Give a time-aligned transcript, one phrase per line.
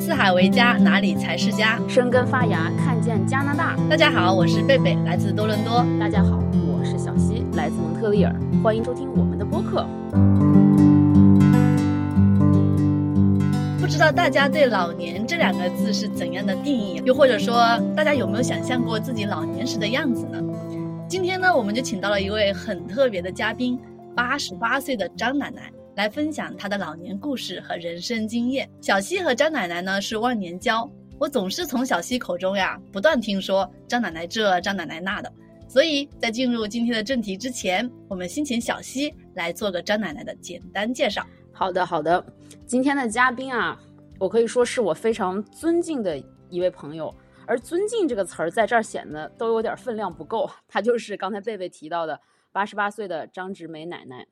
[0.00, 1.78] 四海为家，哪里才是家？
[1.88, 3.76] 生根发芽，看见加拿大。
[3.88, 5.86] 大家好，我是贝贝，来自多伦多。
[6.00, 8.34] 大家好，我是小溪，来自蒙特利尔。
[8.64, 9.86] 欢迎收听我们的播客。
[13.80, 17.00] 不知道大家对“老年”这两个字是怎样的定义？
[17.04, 20.42] 又或者说，大家有没有想象过自己老年时的样子呢？
[21.06, 23.78] 今天呢，我们就请到了一位很特别的嘉宾，
[24.16, 25.70] 八十八岁的张奶奶。
[26.00, 28.66] 来分享她的老年故事和人生经验。
[28.80, 35.30] 小西和张奶奶呢是忘年交，我总是从小西口中呀不断听说张奶奶这张奶奶那的，
[35.68, 41.22] 所以在进入今天的正题之前，我们先请小西来做个张奶奶的简单介绍。
[41.52, 42.24] 好的，好的。
[42.64, 43.78] 今天的嘉宾啊，
[44.18, 47.14] 我可以说是我非常尊敬的一位朋友，
[47.46, 50.50] 而“尊敬”这个词儿在这儿显得都有点分量不够。
[50.66, 52.18] 她就是刚才贝贝提到的
[52.52, 54.26] 八十八岁的张植梅奶奶，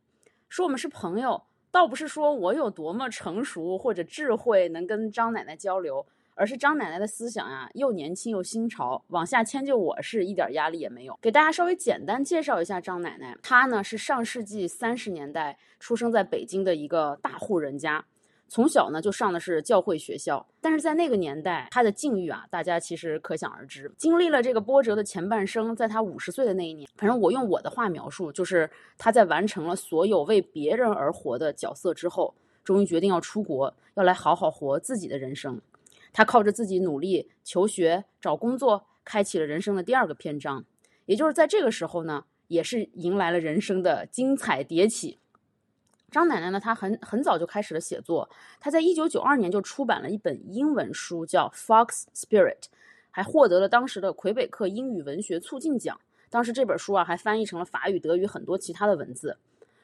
[0.49, 1.43] 说我们是朋友。
[1.71, 6.05] 倒不是说我有多么成熟或者智慧能跟张奶奶交流，
[6.35, 11.19] 而是张奶奶的思想呀又年轻又新潮，往下迁就我是一点压力也没有。
[11.21, 18.05] 给大家稍微简单介绍一下张奶奶，她呢是上世纪三十年代出生在北京的一个大户人家。
[18.49, 23.93] 从小呢就上的是教会学校，但是在那个年代，他的境遇啊，大家其实可想而知。
[23.99, 35.61] 经历了这个波折的前半生，在他五十岁的那一年，反正我用我的话描述，就是他在完成了所有为别人而活的角色之后，终于决定要出国，要来好好活自己的人生。
[36.11, 40.65] 他靠着自己努力求学、找工作，开启了人生的第二个篇章。
[41.05, 45.19] 也就是在这个时候呢，也是迎来了人生的精彩迭起。
[46.11, 46.59] 张奶奶呢？
[46.59, 48.29] 她很很早就开始了写作。
[48.59, 52.61] 她在一九九二年就出版了一本英文书，叫《Fox Spirit》，
[53.11, 56.01] 还获得了当时的魁北克英语文学促进奖。
[56.31, 59.37] 当时这本书啊，还翻译成了法语、德语很多其他的文字。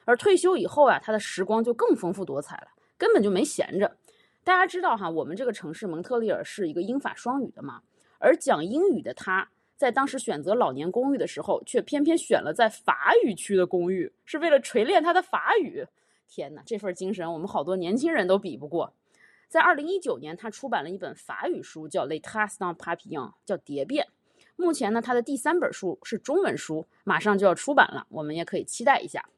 [0.03, 3.95] 而退休以后啊，她的时光就更丰富多彩了，根本就没闲着。
[4.43, 7.81] 大家知道哈，我们这个城市蒙特利尔是一个英法双语的嘛，
[8.19, 15.85] 而讲英语的她，在当时选择老年公寓的时候，却偏偏选了在法语区的公寓，是为了锤炼她的法语。
[16.27, 18.93] 天哪，这份精神我们好多年轻人都比不过。
[19.47, 24.05] 在二零一九年，他出版了一本法语书，叫《Les t a s dans Papillon》，叫《蝶变》。
[24.55, 29.29] 目前呢，他的第三本书是中文书，马上就要出版了，我们也可以期待一下。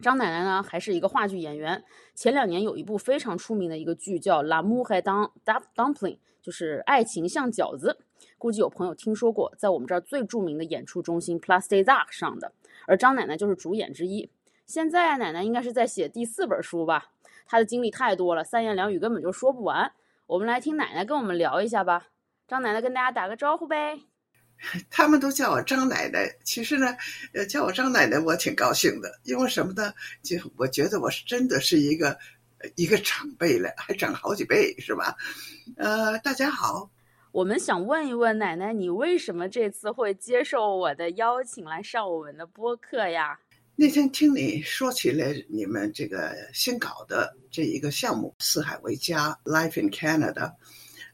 [0.00, 1.84] 张奶奶呢，还是一个话剧演员。
[2.14, 5.30] 前两年有一部非常出名的一个剧叫《La Mou Hai Dang
[5.74, 7.98] dumpling》，就是爱情像饺子。
[8.36, 12.52] 估计有朋友听说过，在我们这儿最著名的演出中心 Place des Arts 上的，
[12.86, 14.30] 而张奶奶就是主演之一。
[14.70, 17.10] 现在奶奶应该是在写第四本书吧？
[17.44, 19.90] 她的经历太多了，三言两语根本就说不完。
[20.28, 22.06] 我们来听奶奶跟我们聊一下吧。
[22.46, 23.98] 张奶奶跟大家打个招呼呗。
[24.88, 26.86] 他们都叫我张奶奶，其实呢，
[27.34, 29.92] 呃，叫我张奶奶我挺高兴的，因为什么呢？
[30.22, 32.16] 就我觉得我是真的是一个
[32.76, 35.16] 一个长辈了，还长好几辈，是吧？
[35.78, 36.88] 呃，大家好，
[37.32, 43.40] 我们想问一问奶奶，你为什么这次会接受我的邀请来上我们的播客呀？
[43.80, 50.52] 那天听你说起来，你们这个新搞的这一个项目“四海为家 ”（Life in Canada），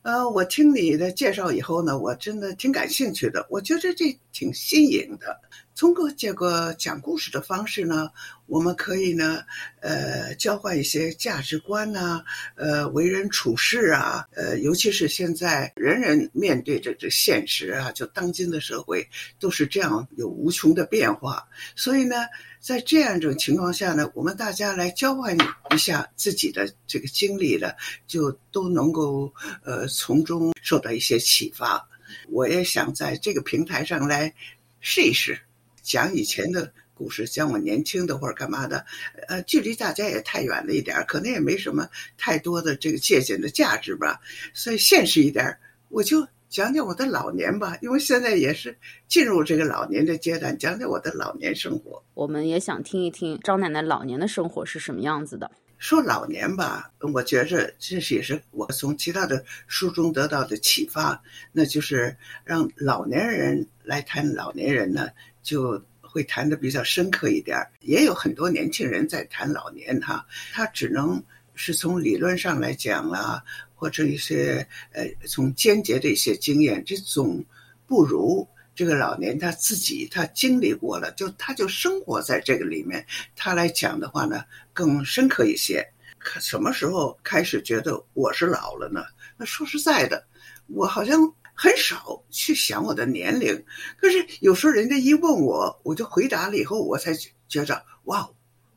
[0.02, 3.46] 呃，我听你的介绍以后呢，我真的挺感兴趣的。
[3.50, 5.40] 我觉得这挺新颖的。
[5.76, 8.10] 通过这个讲故事的方式呢，
[8.46, 9.44] 我们可以呢，
[9.80, 19.06] 呃，交换一些价值观呐，呃，为人处事啊，呃，尤其是现在人人面对着这现实啊，就当今的社会
[19.38, 22.16] 都是这样有无穷的变化，所以呢。
[22.58, 25.36] 在这样一种情况下呢，我们大家来交换
[25.70, 27.76] 一下自己的这个经历了，
[28.08, 29.32] 就都能够
[29.62, 31.88] 呃从中受到一些启发。
[32.28, 34.34] 我也想在这个平台上来
[34.80, 35.38] 试一试，
[35.86, 38.84] 讲以前的故事，讲我年轻的或者干嘛的，
[39.28, 41.88] 呃，距离大家也太远了一点，可能也没什么
[42.18, 44.20] 太多的这个借鉴的价值吧。
[44.52, 45.56] 所以现实一点，
[45.88, 46.26] 我就。
[46.48, 48.74] 讲讲我的老年吧，因为现在也是
[49.08, 52.00] 进入这个老年的阶段，讲讲我的老年生活。
[52.14, 55.50] 我们也想听一听张奶奶老年的生活是什么样子的。
[55.78, 61.20] 说老年吧，我觉着这是也是我从其他的书中得到的启发，
[61.50, 65.08] 那就是让老年人来谈老年人呢，
[65.46, 67.56] 就会谈的比较深刻一点。
[67.80, 71.22] 也有很多年轻人在谈老年，哈，他只能
[71.54, 73.42] 是从理论上来讲啊。
[73.78, 77.44] 或者一些呃，从间接的一些经验，这总
[77.86, 83.04] 不如这个老年他自己他经历过了，就他就生活在这个里面，
[83.36, 85.86] 他来讲的话呢更深刻一些。
[86.18, 89.04] 可什么时候开始觉得我是老了呢？
[89.36, 90.24] 那说实在的，
[90.68, 91.20] 我好像
[91.56, 93.64] 很少去想我的年龄。
[93.98, 97.12] 可是有时候人家一问我，我就回答了以后，我才
[97.48, 98.28] 觉着哇，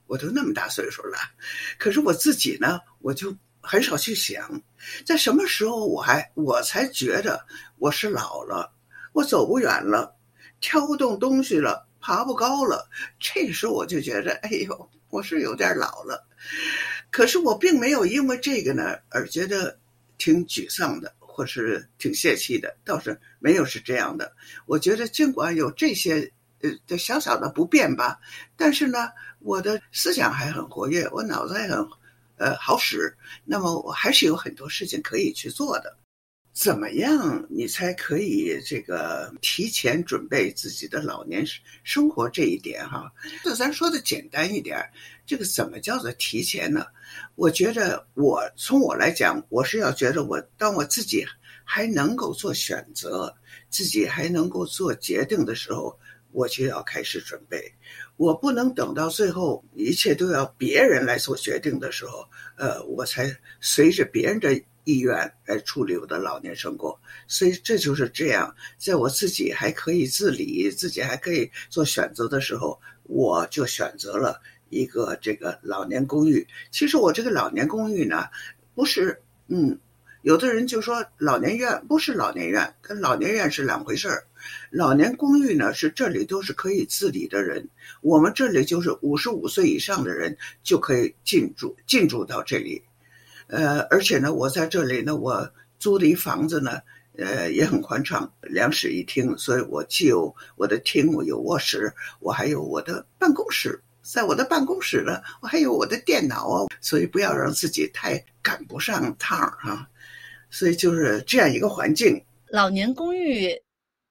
[0.07, 1.17] 我都那么大岁数了。
[1.77, 3.35] 可是我自己呢，我就。
[3.61, 4.63] 很少去想，
[5.05, 7.45] 在什么时候我还我才觉得
[7.77, 8.71] 我是老了，
[9.11, 10.15] 我走不远了，
[10.61, 12.89] 挑不动东西了，爬不高了。
[13.19, 16.25] 这时候我就觉得，哎呦，我是有点老了。
[17.11, 19.77] 可是我并没有因为这个呢而觉得
[20.17, 24.29] 挺沮丧的，或是挺泄气的，倒是没有是这样的。
[24.65, 28.19] 我觉得尽管有这些呃的小小的不便吧，
[28.57, 29.09] 但是呢，
[29.39, 31.77] 我的思想还很活跃，我脑子还很
[32.35, 33.15] 呃好使。
[33.45, 35.95] 那么我还是有很多事情可以去做的。
[36.59, 41.45] 怎么样你才可以这个提前准备自己的老年
[41.85, 43.09] 生活这一点哈？
[43.41, 44.77] 这咱说的简单一点，
[45.25, 46.85] 这个怎么叫做提前呢？
[47.35, 51.25] 我觉得我从我来讲，我是要觉得我当我自己
[51.63, 53.33] 还能够做选择，
[53.69, 55.97] 自己还能够做决定的时候，
[56.33, 57.73] 我就要开始准备。
[58.17, 62.27] 我不能等到最后一切都要别人来做决定的时候，
[62.57, 64.61] 呃，我才随着别人的。
[64.89, 68.55] 意愿来处理我的老年生活，所以这就是这样。
[68.79, 76.47] 在我自己还可以自理、自己还可以做选择的时候，我就选择了一个这个老年公寓。
[76.71, 78.25] 其实我这个老年公寓呢，
[78.73, 79.77] 不是嗯，
[80.23, 84.25] 有的人就说老年院不是老年院，跟老年院是两回事儿。
[84.71, 87.69] 老年公寓呢，是这里都是可以自理的人，
[88.01, 92.81] 我们这里就是五十五岁以上的人就可以进驻进驻到这里。
[93.49, 96.79] 呃，而且呢，我在这里呢，我租的一房子呢，
[97.17, 109.89] 呃，也很宽敞，两室一厅，所以我既有我的厅，我有卧室，我还有我的办公室，在我的办公室呢，我还有我的电脑啊，所以不要让自己太赶不上趟啊，
[110.51, 112.23] 所以就是这样一个环境。
[112.49, 113.59] 老年公寓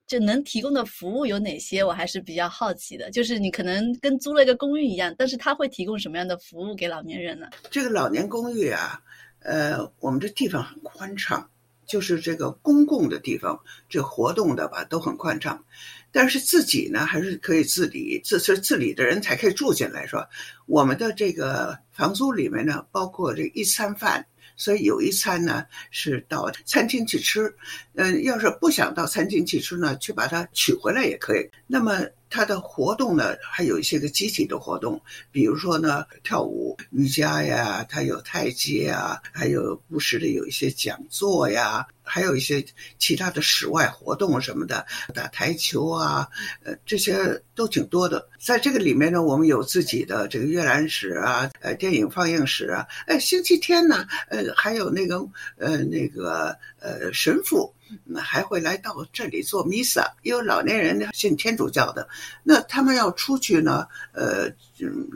[0.08, 1.84] 就能提供的服务有哪些？
[1.84, 7.46] 我还是比较好奇的，就是你可能跟租了一个公寓一样，但是他会提供什么样的服务给老年人呢？
[7.70, 9.00] 这个老年公寓啊。
[9.40, 11.49] 呃，我们这地方很宽敞，
[11.87, 15.64] 就是这个公共的地方，这活动的吧都很宽敞，
[16.12, 20.29] 但是自己呢还是可以自理，自是自理的人才可以住进来，是吧？
[20.67, 24.26] 我们的这个房租里面呢，包括这一餐饭，
[24.56, 27.55] 所以有一餐呢是到餐厅去吃，
[27.94, 31.49] 嗯，要是不想到餐厅去吃呢，去把它取回来也可以。
[31.67, 32.06] 那么。
[32.30, 42.64] 它的活动呢，还有一些个集体的活动，比如说呢，跳舞、瑜伽呀，它有太极啊，还有不时的有一些讲座呀，还有一些
[42.98, 46.28] 其他的室外活动什么的，打台球啊，
[46.64, 48.28] 呃，这些都挺多的。
[48.38, 55.19] 在这个里面呢，我们有自己的这个阅览室啊，呃，电影放映室啊，哎，星期天呢，呃，还有那个
[55.56, 57.72] 呃那个呃神父。
[58.05, 62.08] 那还会来到这里做弥撒，因为老年人呢信天主教的，
[62.43, 64.50] 那他们要出去呢，呃，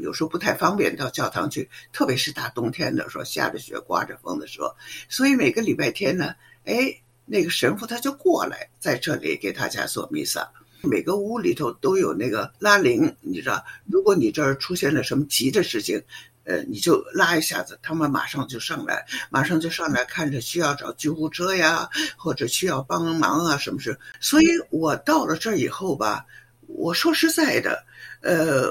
[0.01, 4.75] 有时候不太方便到教堂去，特别是大冬天的时候，下着雪、刮着风的时候，
[5.09, 6.35] 所以每个礼拜天呢，
[6.65, 10.51] 哎，那个神父他就过来在这里给大家做弥撒。
[10.83, 16.03] 每个屋里头都有那个拉铃，你知道，如果你这儿出现了什么急的事情。
[16.44, 23.99] 呃，你就拉一下子，他们马上就上来，马上就上来看着需要找救护车呀，或者需要帮忙啊，什么事？
[24.21, 26.27] 所以我到了这儿以后吧，
[26.67, 27.85] 我说实在的，
[28.23, 28.69] 呃，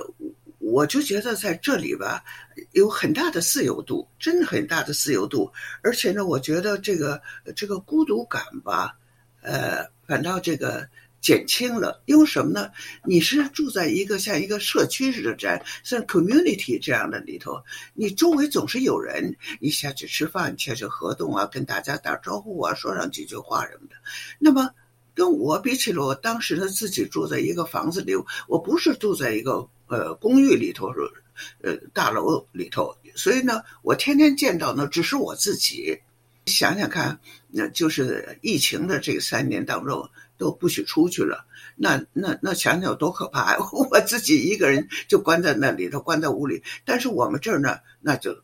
[0.60, 2.24] 我就觉得在这里吧，
[2.72, 5.52] 有很大的自由度，真的很大的自由度，
[5.82, 7.22] 而且呢，我觉得这个
[7.56, 8.98] 这个孤独感吧，
[9.42, 10.88] 呃，反倒这个。
[11.22, 12.72] 减轻了，因为什么呢？
[13.06, 15.48] 你是住在一个像一个社区似的，这
[15.84, 17.64] 像 community 这样的里头，
[17.94, 23.96] 你周围总是有人，你下去吃饭，下去活动啊，跟大家打招呼啊，说上几句话什么的。
[24.40, 24.72] 那么
[25.14, 28.14] 跟我比起来，我当时呢自己住在一个房子里，
[28.48, 30.92] 我不是住在一个呃公寓里头，
[31.62, 36.00] 呃大楼里头，所以呢，我天天见到呢只是我自己。
[36.48, 40.10] 想想看，那就是疫情的这三年当中。
[40.42, 41.46] 都不许出去了，
[41.76, 43.60] 那那那想想有多可怕！
[43.92, 46.64] 我自己一个人就关在那里头，关在屋里。
[46.84, 48.36] 但是我们这儿呢，那就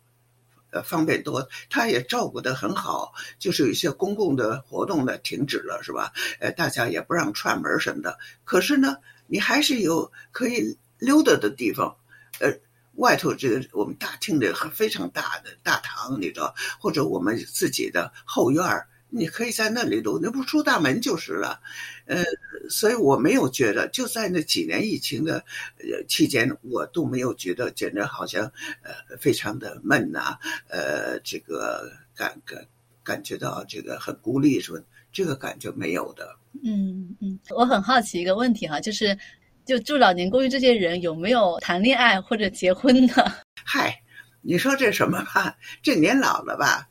[0.69, 6.13] 呃方便多，他也照顾得很好，就是有一些公共的活动呢停止了，是吧？
[6.39, 8.19] 呃，大家也不让串门什么的。
[8.43, 11.97] 可是呢，你还是有可以溜达的地方，
[12.39, 12.53] 呃，
[12.97, 18.87] 外头这个我们大厅的非常大的大堂里头，或者我们自己的后院儿。
[19.09, 21.59] 你可以在那里读，那不出大门就是了，
[22.05, 22.23] 呃，
[22.69, 25.43] 所以我没有觉得，就在那几年疫情的
[25.79, 28.51] 呃期间，我都没有觉得，简直好像
[28.83, 30.37] 呃非常的闷呐，
[30.67, 32.65] 呃，这个感感
[33.03, 34.79] 感觉到这个很孤立，是吧？
[35.13, 36.35] 这个感觉没有的。
[36.63, 39.17] 嗯嗯，我很好奇一个问题哈，就是
[39.65, 43.31] 就住老年公寓这些人有没有谈恋爱或者结婚的？
[43.63, 44.01] 嗨，
[44.41, 45.57] 你说这什么吧？
[45.81, 46.89] 这年老了吧？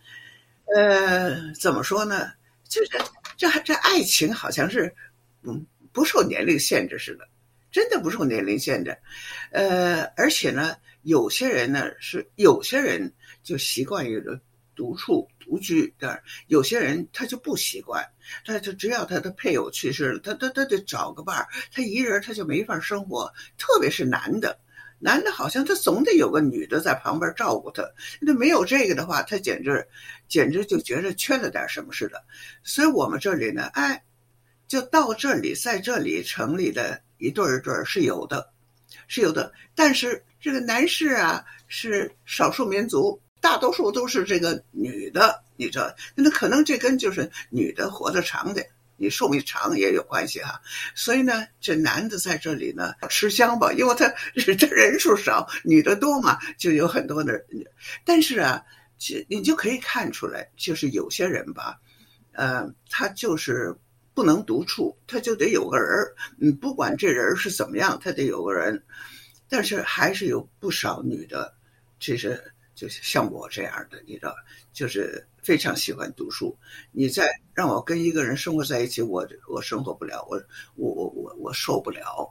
[0.74, 2.32] 呃，怎么说呢？
[2.68, 2.90] 就是
[3.36, 4.92] 这这爱情好像是，
[5.42, 7.28] 嗯，不受年龄限制似的，
[7.70, 8.96] 真的不受年龄限制。
[9.52, 13.12] 呃，而且呢，有些人呢是有些人
[13.44, 14.20] 就习惯于
[14.74, 18.04] 独处独居的，有些人他就不习惯，
[18.44, 24.58] 他就只要他的配偶去世了，他他他得找个伴儿，他一人他就没法生活，特别是男的。
[24.98, 27.82] 男的好像他总得有个女的在旁边照顾他，
[28.20, 29.86] 那没有这个的话，他简直，
[30.26, 32.24] 简直就觉得缺了点什么似的。
[32.62, 34.02] 所以我们这里呢，哎，
[34.66, 38.50] 就到这里，在这里成立的一对儿一对儿是有的，
[39.06, 39.52] 是有的。
[39.74, 48.66] 但是这个男士啊，是少数民族，大多数都是这个女的，你知道，那可能这跟就是女的活得长点。
[48.96, 50.60] 你寿命长也有关系哈，
[50.94, 57.44] 所以呢，这男的在这里呢吃香吧，因为他这人数少，女的多嘛，就有很多的。
[58.04, 58.62] 但是啊，
[58.98, 61.78] 其你就可以看出来，就是有些人吧，
[62.32, 63.76] 呃，他就是
[64.14, 66.14] 不能独处，他就得有个人儿。
[66.40, 68.82] 嗯，不管这人是怎么样，他得有个人。
[69.48, 71.54] 但是还是有不少女的，
[72.00, 72.42] 其实
[72.76, 74.32] 就是像我这样的，你知道，
[74.72, 75.26] 就是。
[75.46, 76.58] 非常喜欢读书，
[76.90, 80.42] 你再让我跟一个人生活在一起，我我生活不了，我
[80.74, 82.28] 我我我我受不了。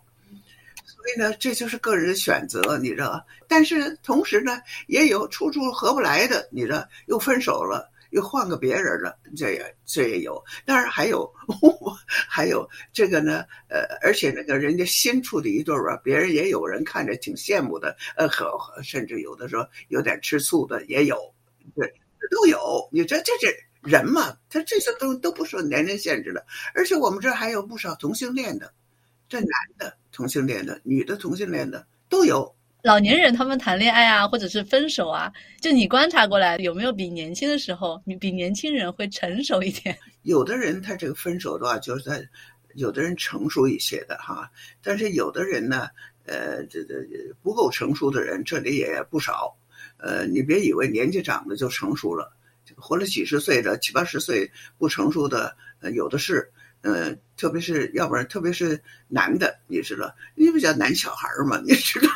[0.83, 3.25] 所以呢，这就是个人选择，你知道。
[3.47, 10.43] 但是同时呢，也有处处合不来的，你知道，又分手了，又换个别人了，这也这也有。
[10.65, 11.31] 当然还有
[12.07, 21.33] 还有这个呢，呃，而且那个人家新处的一对儿啊，别人也有人看着挺羡慕的，呃，和甚至有的时候有点吃醋的也有，
[21.75, 21.93] 对。
[22.31, 23.55] 都有，你这这这
[23.87, 26.43] 人嘛，他这些都都不受年龄限制的，
[26.73, 28.73] 而且我们这还有不少同性恋的，
[29.29, 32.55] 这男的同性恋的，女的同性恋的都有。
[32.85, 39.97] 老年人他们谈恋爱啊，或者是分手啊，就你观察过来，有没有比年轻的时候，你比年轻人会成熟一点？
[40.21, 42.23] 有的人他这个分手的话，就是在
[42.75, 44.51] 有的人成熟一些的哈，
[44.83, 45.87] 但是有的人呢，
[46.27, 46.93] 呃，这这
[47.41, 49.57] 不够成熟的人，这里也不少。
[49.97, 52.31] 呃，你别以为年纪长了就成熟了，
[52.75, 56.51] 活了几十岁的、七八十岁不成熟的，呃，有的是。
[56.85, 62.07] 呃，特别是要不然，特别是男的，你知道，你不叫男小孩嘛，你知道，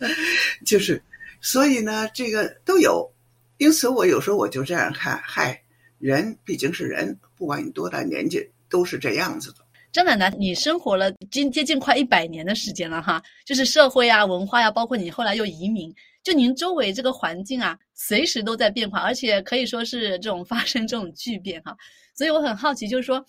[0.64, 1.02] 就是，
[1.42, 3.12] 所以呢，这个都有。
[3.58, 5.62] 因此，我有时候我就这样看，嗨，
[5.98, 9.58] 人毕竟是人，不管你多大年纪，都是这样子的。
[9.92, 21.76] 张奶奶，你生活了近接近快一百年的时间了哈，就是社会啊、文化呀，包括你后来又移民，就您周围这个环境啊，随时都在变化，而且可以说是这种发生这种巨变哈。
[22.18, 23.24] 所以我很好奇，就是说，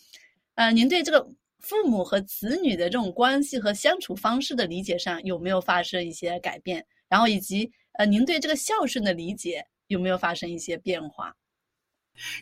[0.55, 1.23] 呃，您对这个
[1.59, 6.83] 父母和子女的这种关系和相处方式的理解上有没有发生一些改变？
[7.07, 11.31] 然后以及呃，您对这个孝顺的理解有没有发生一些变化？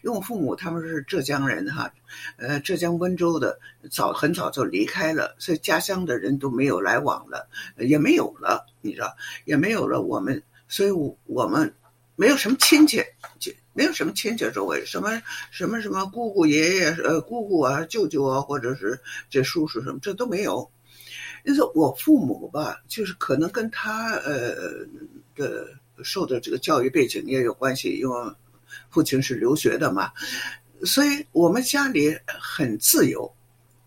[0.06, 1.94] 因为我父母他们是浙江人哈，
[2.38, 3.60] 呃，浙江温州的，
[3.92, 7.46] 早很早就离开了，所以家乡的人都没有来往了，
[7.78, 9.14] 也没有了，你知道，
[9.44, 10.92] 也没有了我们，所以
[11.26, 11.76] 我们
[12.18, 13.02] 没有什么亲戚，
[13.40, 20.70] 就没有什么亲戚周围，什么什么什么姑姑爷爷呃姑姑啊舅舅啊，或者是这叔叔什么，这都没有。
[21.46, 24.54] 就是我父母吧，就是可能跟他呃
[25.34, 25.66] 的
[26.04, 28.32] 受的这个教育背景也有关系，因为。
[28.90, 30.12] 父亲是留学的嘛，
[30.84, 33.34] 所以我们家里很自由，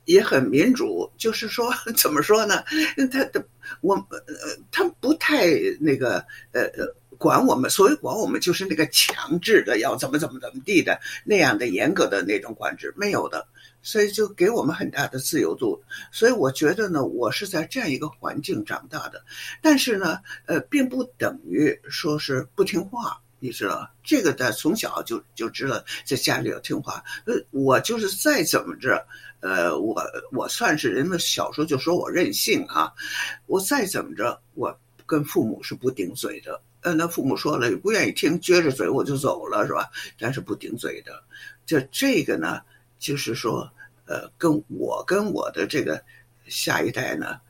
[0.06, 1.08] 也很民主。
[1.18, 2.64] 就是说， 怎么说呢？
[3.12, 3.44] 他的
[3.82, 5.46] 我呃，他不太
[5.78, 7.70] 那个呃呃管我们。
[7.70, 13.46] 所谓管我们，就是那个强制的要怎么怎么怎么地的那样的严格的那种管制没有的。
[13.82, 15.80] 所以就给我们很大的自由度。
[16.10, 19.22] 所以我觉得呢，我是在这样一个环境长大的，
[19.62, 23.20] 但是呢，呃，并不等于说是不听话。
[23.42, 27.02] 你知道这个，他从小就就知道在家里要听话。
[27.24, 29.02] 呃，我就是再怎么着，
[29.40, 32.92] 呃，我我算是人们小时候就说我任性啊。
[33.46, 36.60] 我再怎么着，我跟父母是不顶嘴的。
[36.82, 39.90] 呃，那父母说了不愿意听，撅着嘴我就走了，是吧？
[40.18, 41.22] 但是不顶嘴的。
[41.66, 42.60] 就这个呢，
[42.98, 43.70] 就是说，
[44.06, 46.02] 呃，跟我跟我的这个
[46.46, 47.40] 下一代呢。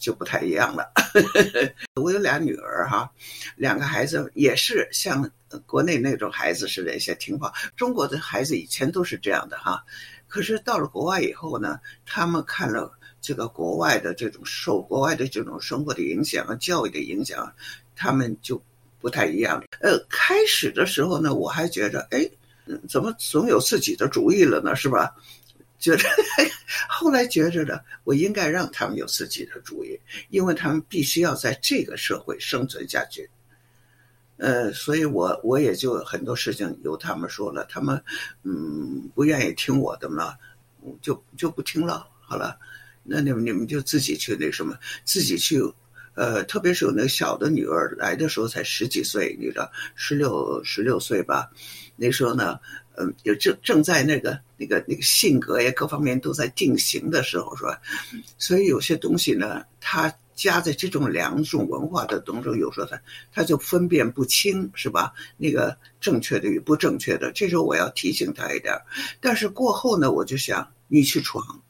[0.00, 0.92] 就不太一样了。
[2.00, 3.10] 我有俩女儿哈，
[3.56, 5.28] 两个孩子也是像
[5.66, 7.52] 国内那种孩子似的，一些听话。
[7.74, 9.82] 中国的孩子以前都是这样的哈，
[10.28, 17.52] 可是到了国外以后呢，他们看了这个国外的这种受国外的这种生活的影响和教育的影响，
[17.96, 18.62] 他们就
[19.00, 19.62] 不太一样。
[19.80, 22.28] 呃，开始的时候呢，我还觉着，哎，
[22.88, 24.74] 怎么总有自己的主意了呢？
[24.74, 25.14] 是吧？
[25.78, 26.02] 觉得
[26.88, 29.98] 后来觉着呢，我应该让他们有自己的主意，
[30.30, 33.30] 因为他们必须要在这个社会生存下去。
[34.38, 38.02] 呃，所以我我也就很多事情由他们说了，他们
[38.42, 40.34] 嗯不愿意听我的嘛，
[41.00, 42.08] 就就不听了。
[42.20, 42.58] 好了，
[43.04, 45.62] 那你们你们就自己去那什么，自己去。
[46.18, 51.48] 呃，特别是有那个小的女儿来的时候才十几岁，你知道，十六十六岁吧，
[51.94, 52.58] 那时候呢，
[52.96, 57.80] 嗯，也正正在那个那个那个性格呀各方面都在定型的时候，是吧？
[58.36, 63.00] 所以有些东西呢，他夹在这种两种文化的当中，有时候他
[63.32, 65.12] 他就分辨不清，是吧？
[65.36, 68.74] 那个正确的与不正确的，这时候我要提醒他一点。
[69.20, 71.62] 但是过后呢，我就想你去闯，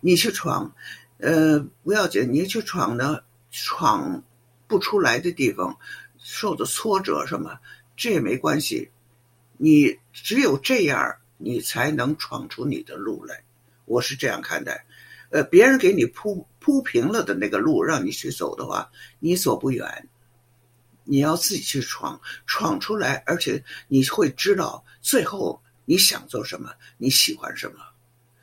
[0.00, 0.74] 你去闯，
[1.18, 3.20] 呃，不要紧，你去闯呢。
[3.56, 4.24] 闯
[4.66, 5.78] 不出来的地方，
[6.18, 7.60] 受的挫折什么，
[7.96, 8.90] 这也没关系。
[9.56, 13.44] 你只有这样，你才能闯出你的路来。
[13.84, 14.84] 我是这样看待。
[15.30, 20.08] 呃，别人给你铺铺平了的那个路，让你去走的话，你走不远。
[21.04, 27.76] 你要自己去闯，闯出来，而且你会知道最后你想做什么，你喜欢什么。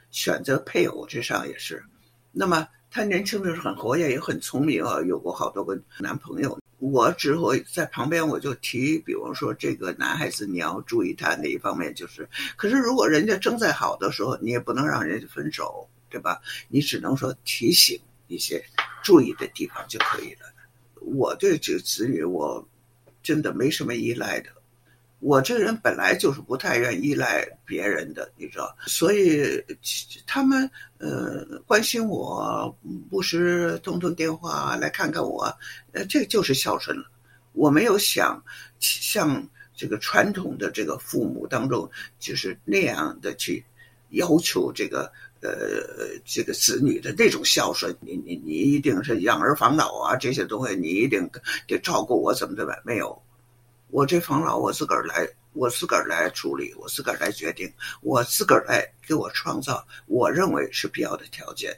[0.09, 1.83] 选择配偶之上也是。
[2.31, 2.65] 那么。
[2.93, 6.59] 他年轻的时候很活跃，也很聪明啊，有过好多个男朋友。
[6.79, 12.27] 我只会在旁边，我就提，比方说这个男孩子你要注意他哪一方面，就是。
[12.57, 16.41] 可是如果人家正在好的时候，你也不能让人家分手，对吧？
[16.67, 18.61] 你只能说提醒一些
[19.01, 20.39] 注意的地方就可以了。
[20.95, 22.67] 我对这个子女，我
[23.23, 24.49] 真的没什么依赖的。
[25.21, 29.63] 我这个人本来就是不太愿意依赖别人的，你知道，所以
[30.25, 32.75] 他们呃关心我，
[33.07, 35.43] 不时通通电话来看看我，
[35.91, 37.03] 呃，这就是孝顺了。
[37.53, 38.43] 我没有想
[38.79, 41.87] 像这个传统的这个父母当中，
[42.19, 43.63] 就是那样的去
[44.09, 45.03] 要求这个
[45.41, 45.51] 呃
[46.25, 47.95] 这个子女的那种孝顺。
[47.99, 51.29] 你你你一定是养儿防老啊，这些东西你一定
[51.67, 52.75] 得照顾我怎么的吧？
[52.83, 53.21] 没有。
[53.91, 57.69] 我这防老，我自个儿来，我自个儿来处理，我自个儿来决定，
[58.01, 61.75] 我自个儿来给我创造我认为是必要的条件。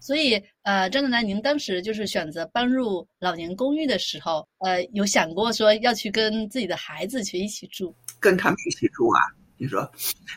[0.00, 9.20] 所以，呃，张奶奶，您当时就是选择搬入老年公寓的时候，呃，有想过说要去跟自己的孩子去一起住，跟他们一起住啊？
[9.56, 9.88] 你说，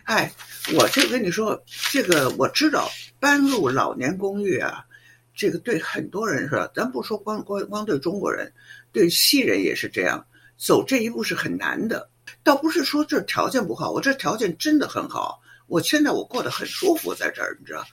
[0.03, 0.31] 哎，
[0.75, 1.59] 我这跟你说，
[1.91, 2.87] 这个我知道，
[3.19, 4.85] 搬入老年公寓啊，
[5.33, 6.69] 这个对很多人是吧？
[6.75, 8.53] 咱不说光光光对中国人，
[8.91, 10.23] 对西人也是这样。
[10.57, 12.09] 走这一步是很难的，
[12.43, 17.85] 倒不是说这条件不好，我这条件真的很好，我现在我过得很舒服在这儿，你知道。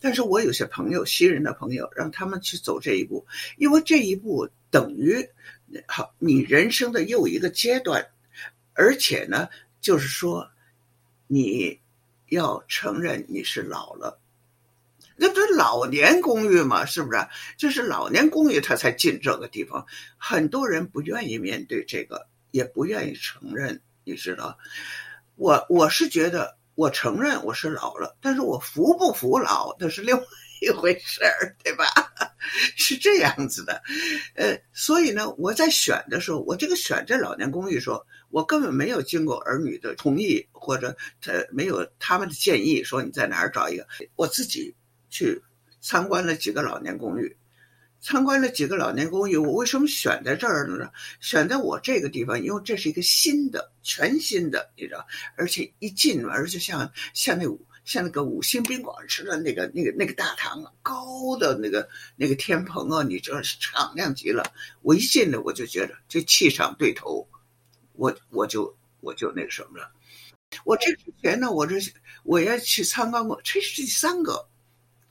[0.00, 5.28] 但是我有些朋友，新人的朋友，让他们去走这一步，因为这一步等于
[5.86, 8.06] 好你人生的又一个阶段，
[8.74, 9.48] 而且呢，
[9.80, 10.48] 就是说
[11.26, 11.80] 你
[12.28, 14.20] 要承认你是老了。
[15.20, 16.86] 那不是老年公寓嘛？
[16.86, 17.26] 是不是？
[17.56, 19.84] 就是老年公寓，他才进这个地方。
[20.16, 23.80] 很多人不愿意面对这个，也不愿意承认。
[24.04, 24.56] 你知道，
[25.34, 30.22] 我我是觉得，我承认我是老了，但是我服不服老，那是另外
[30.62, 31.84] 一回事儿，对吧？
[32.76, 33.82] 是这样子的。
[34.36, 44.72] 呃，所以呢，我在选的时候，我这个选这老年公寓，说我根本没有经过儿女的同意，或者他没有他们的建议，说你在哪儿找一个，我自己。
[45.08, 45.42] 去
[45.80, 47.36] 参观了几个老年公寓，
[48.00, 49.36] 参观了几个老年公寓。
[49.36, 50.90] 我为什么选在这儿呢？
[51.20, 57.44] 选在我这个地方，因为这是一个新的、全新的，你知道，而且一进门就像像那
[57.84, 64.44] 像那个五星宾馆似的，那个那个那个大堂啊，高的那个那个天棚啊，你知道是敞亮极了。
[64.82, 67.26] 我一进来我就觉得这气场对头，
[67.94, 69.90] 我我就我就那个什么了。
[70.64, 71.76] 我这之前呢，我这
[72.24, 74.46] 我也去参观过，这是第三个。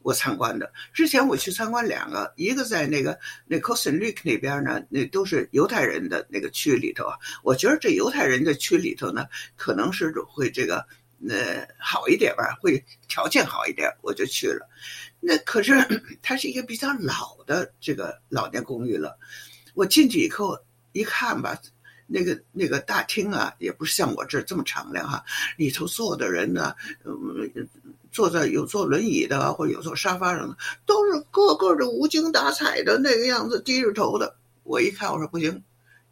[0.07, 7.17] 我参观的之前，我去参观两个，一个在那个那 c o s t a Rica 那边呢，那都是犹太人的那个区里头啊。
[7.43, 10.77] 我觉得这犹太人的区里头呢，可能是会这个
[11.27, 14.65] 呃好一点吧，会条件好一点，我就去了。
[15.19, 15.73] 那可是
[16.21, 19.19] 它是一个比较老的这个老年公寓了。
[19.73, 20.57] 我进去以后
[20.93, 21.61] 一看吧，
[22.07, 25.21] 那个那个大厅啊，也不是像我这儿这么敞亮哈，
[25.57, 27.67] 里头坐的人呢，嗯。
[28.17, 34.38] 坐在有坐轮椅的，或者有坐沙发上的，都是个个的无精打采的那个样子，低着头的。
[34.63, 35.62] 我一看，我说不行，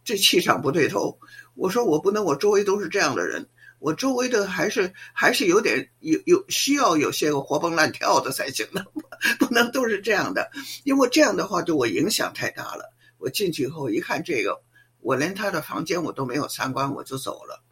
[0.04, 1.18] 这气场不对头。
[1.56, 8.86] 我说我不能，我周围都是这样的人，我周围的还是还是有点有有需要有些个活蹦乱跳的才行的，
[9.40, 10.52] 不能都是这样的，
[10.84, 12.94] 因为这样的话对我影响太大了。
[13.18, 14.62] 我进去以后一看这个，
[15.02, 17.64] 我连他的房间我都没有参观，我就走了。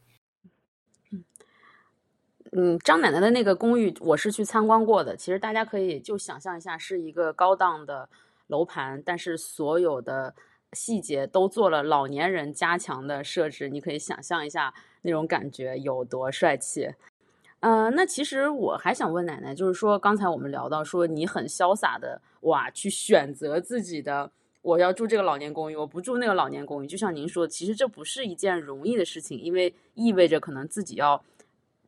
[2.55, 5.15] 嗯，张奶奶的那个公寓我是去参观过的。
[5.15, 8.07] 其实大家可以就想象一下，是一个高档的
[8.47, 10.35] 楼盘，但是所有的
[10.73, 16.93] 细节都做了老年人加强的设置，你可以想象一下那种感觉有多帅气。
[17.61, 24.29] 呃，那其实我还想问奶奶，就是说刚才我们聊到说你很潇洒的哇，去选择自己的
[24.61, 26.87] 我要住这个老年公寓，我不住那个老年公寓。
[26.87, 31.23] 就像您说，其实这不是一件容易的事情，因为意味着可能自己要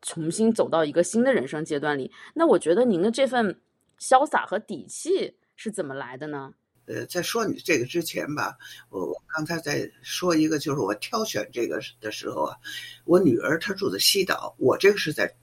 [0.06, 2.12] 重新走到一个新的人生阶段里。
[2.32, 3.60] 那我觉得您的这份
[3.98, 6.54] 潇洒和底气是怎么来的呢？
[6.86, 8.56] 呃，在说你这个之前吧，
[8.90, 12.56] 我我刚才在说一个，就是我挑选这个的时候啊，
[13.04, 15.34] 我女儿她住在西岛，我这个是在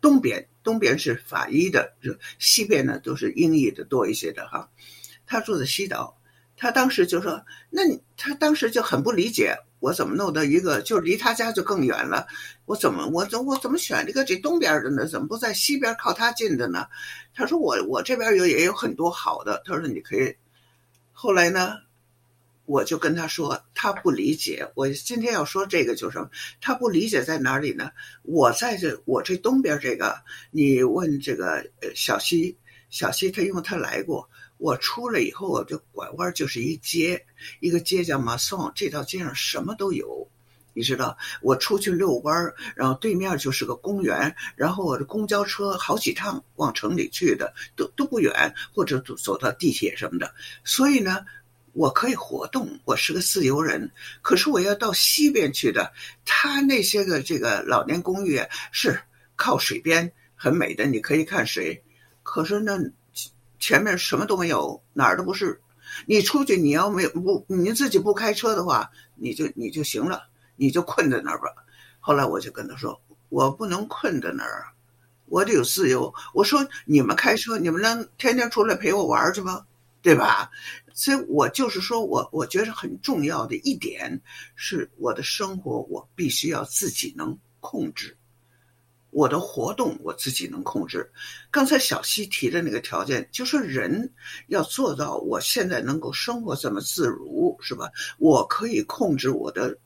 [0.00, 4.70] 东边，东边是法医的，就西边呢都是英译的多一些的哈。
[5.26, 6.18] 她住在西岛，
[6.56, 12.26] 她当时就说，那你她当时就很不理解，我怎么弄到一个就离他家就更远了，
[12.64, 15.06] 我怎么我怎我怎么选这个这东边的呢？
[15.06, 16.86] 怎么不在西边靠他近的呢？
[17.34, 20.34] 他说我我这边有也有很多好的，他说你可以。
[21.12, 21.74] 后来呢，
[22.64, 24.70] 我就跟他说，他不理解。
[24.74, 26.18] 我今天要说这个就是
[26.60, 27.90] 他不理解在哪里呢？
[28.22, 30.16] 我在这，我这东边这个，
[30.50, 31.64] 你问这个
[31.94, 32.56] 小西，
[32.90, 37.24] 小西他因为他来过，我出来以后我就拐弯就是一街，
[37.60, 40.28] 一个街叫马宋，这条街上什么都有。
[40.74, 50.32] 你知道，我出去遛弯，然后对面就是个公园，然后我的公交车好几趟往城里去的，都都不远，或者走走到地铁什么的。
[50.62, 51.24] 所以呢，
[51.72, 53.90] 我可以活动，我是个自由人。
[54.22, 55.92] 可是我要到西边去的，
[56.24, 58.40] 他那些个这个老年公寓
[58.70, 59.00] 是
[59.34, 61.82] 靠水边，很美的，你可以看水。
[62.22, 62.78] 可是那
[63.58, 65.60] 前面什么都没有，哪儿都不是。
[66.06, 70.28] 你出去，你要没有不你自己不开车的话，你就你就行了。
[70.60, 71.54] 你就困在那儿吧。
[72.00, 74.66] 后来我就跟他说：“我不能困在那儿，
[75.26, 79.64] 我得有自由。”我说：“你们开车，你们能天天出来陪我玩去吗？
[80.02, 80.50] 对吧？”
[80.92, 84.20] 所以，我就是说我我觉得很重要的一点
[84.56, 88.16] 是，我的生活我必须要自己能控制，
[89.10, 91.10] 我的活动我自己能控制。
[91.50, 94.12] 刚才小西提的那个条件，就是人
[94.48, 97.90] 要做到我现在能够生活这么自如，是吧？
[98.18, 99.78] 我可以控制我的。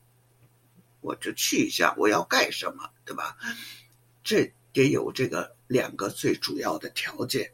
[1.01, 3.37] 我这去一下，我要干什么，对吧？
[4.23, 7.53] 这得有这个两个最主要的条件。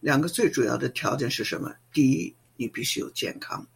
[0.00, 1.74] 两个最主要的条件是什么？
[1.92, 3.66] 第一，你必须有健康。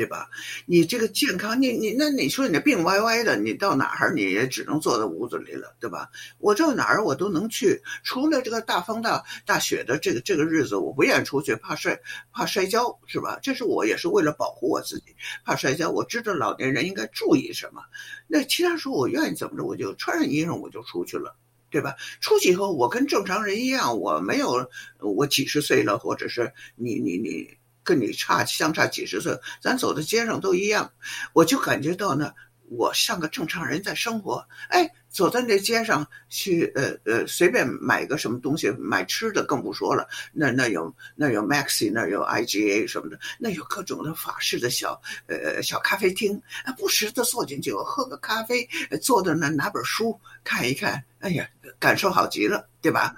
[0.00, 0.30] 对吧？
[0.64, 6.08] 你这个健康，你你那你说你病歪歪的，你到哪儿你也只能坐在屋子里了，对吧？
[6.38, 12.00] 我到哪儿我都能去，除了这个大风大大雪的这个这个日子，我不愿意出去，怕摔
[12.32, 13.38] 怕摔跤，是吧？
[13.42, 15.90] 这是我也是为了保护我自己，怕摔跤。
[15.90, 17.82] 我知道老年人应该注意什么。
[18.26, 21.36] 那其他时候我愿意怎么着，我就穿上衣裳我就出去了，
[21.68, 21.94] 对吧？
[22.22, 24.66] 出去以后我跟正常人一样，我没有
[24.98, 27.59] 我几十岁了，或者是你你你。
[27.82, 30.92] 跟你差相差几十岁，咱走在街上都一样，
[31.32, 32.32] 我就感觉到呢，
[32.68, 34.46] 我像个正常人在生活。
[34.68, 40.08] 哎，走在那街上去，呃呃，随便买个什么东西，买吃的更不说了。
[40.32, 46.40] 那那有那有 Maxi，那有 IGA 什么的，那有各种的法式的小呃小咖啡厅，
[46.78, 48.66] 不时的坐进去，喝个咖啡，
[49.02, 51.46] 坐在那拿本书看一看，哎呀，
[51.78, 52.66] 感受好极了。
[52.82, 53.14] 对吧？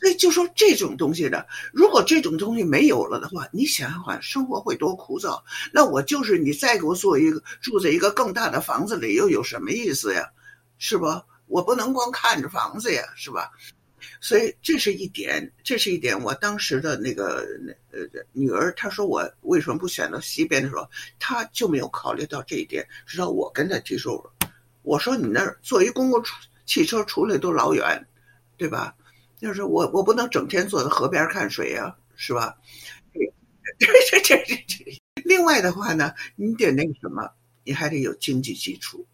[0.00, 5.42] 所以就说这种东西的，如果这种东西没有了的话，你想想，生活会多枯燥。
[5.72, 10.28] 那我就是你再给我做一个住在一个更大的房子里，又有什么意思呀？
[10.80, 11.24] 是吧？
[11.46, 13.50] 我不能光看着房子呀，是吧？
[14.18, 16.18] 所以这是一点，这是一点。
[16.22, 20.88] 我当时的那个那呃女儿，她说我为什么不选择西边的时候，
[21.18, 22.86] 她就没有考虑到这一点。
[23.06, 24.24] 直到我跟她提出，
[24.82, 26.22] 我说你那儿坐一公共
[26.64, 28.02] 汽车出来都老远，
[28.56, 28.94] 对吧？
[29.38, 32.56] 就是我，我不能整天坐在河边看水呀，是吧？
[33.78, 35.02] 这这这这这。
[35.24, 37.30] 另外的话呢，你得那个什么，
[37.64, 39.06] 你还得有经济基础。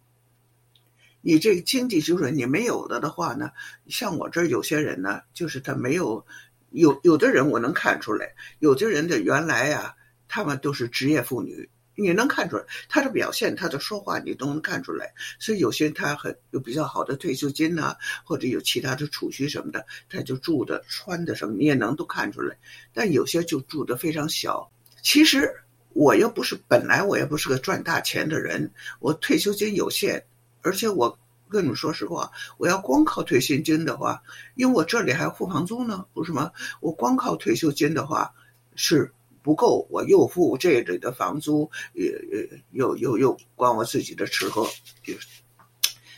[1.26, 3.50] 你这个经济基础你没有了的话呢，
[3.88, 6.24] 像我这儿有些人呢，就是他没有，
[6.70, 9.96] 有有的人我能看出来，有的人的原来呀，
[10.28, 11.68] 他们都是职业妇女。
[11.96, 15.12] 你能看出来他的表现，他的说话，你都能看出来。
[15.40, 22.56] 所以有些他很有比较好的退休金呐，或者有其他的储蓄什么的，他就住的、穿的什么，你也能都看出来。
[22.94, 24.70] 但有些就住的非常小。
[25.02, 25.52] 其实
[25.92, 30.24] 我又不是本来我也不是个赚大钱的人，我退休金有限，
[30.66, 34.22] 而且我跟你们说实话，我要光靠退休金的话，
[34.54, 36.50] 因为我这里还要付房租呢，不是吗？
[36.80, 38.34] 我光靠退休金的话
[38.74, 39.12] 是。
[39.46, 44.66] 不够，我又付这里的房租，也也又又又管我自己的吃喝，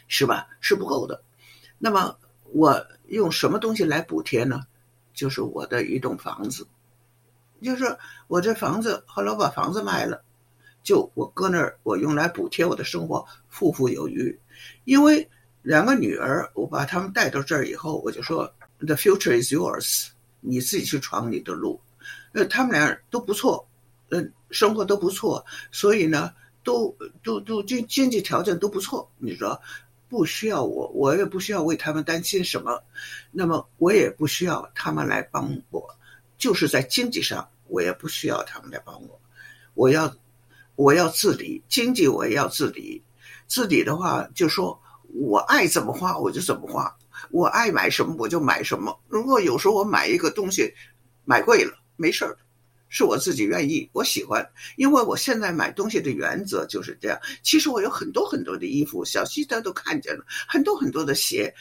[0.07, 0.49] 是吧？
[0.63, 1.23] 是不够的。
[1.77, 2.17] 那么
[2.55, 4.63] 我用什么东西来补贴呢？
[5.13, 6.67] 就是我的一栋房子，
[7.61, 10.25] 就是我这房子后来我把房子卖了，
[10.88, 14.35] 就我搁那儿，我用来补贴我的生活，富富有余。
[14.85, 15.29] 因为
[15.61, 20.07] 两个女儿，我把她们带到这儿以后，我就说：“The future is yours，
[20.40, 21.79] 你自己去闯你的路。”
[22.33, 23.68] 呃，他们俩都不错，
[24.09, 26.33] 嗯，生活都不错，所以呢，
[26.64, 29.11] 都都都经经济条件都不错。
[29.18, 29.61] 你说
[30.09, 32.83] 不需要我，我也不需要为他们担心什么，
[33.31, 35.87] 那么我也不需要他们来帮我，
[36.38, 39.20] 就是在经济上，我也不需要他们来帮我。
[39.74, 40.16] 我要
[40.79, 43.03] 我要自理，经济我也要自理。
[43.49, 46.97] 自理的话，就说我爱怎么花我就怎么花，
[47.33, 48.97] 我爱买什么我就买什么。
[49.09, 50.73] 如果有时候我买一个东西
[51.25, 51.77] 买贵了。
[51.97, 52.38] 没事儿，
[52.88, 57.19] 是我自己愿意，我喜欢，因为我现在买东西的原则就是这样。
[57.43, 61.53] 其实我有很多很多的衣服，小西他都看见了，很多很多的鞋，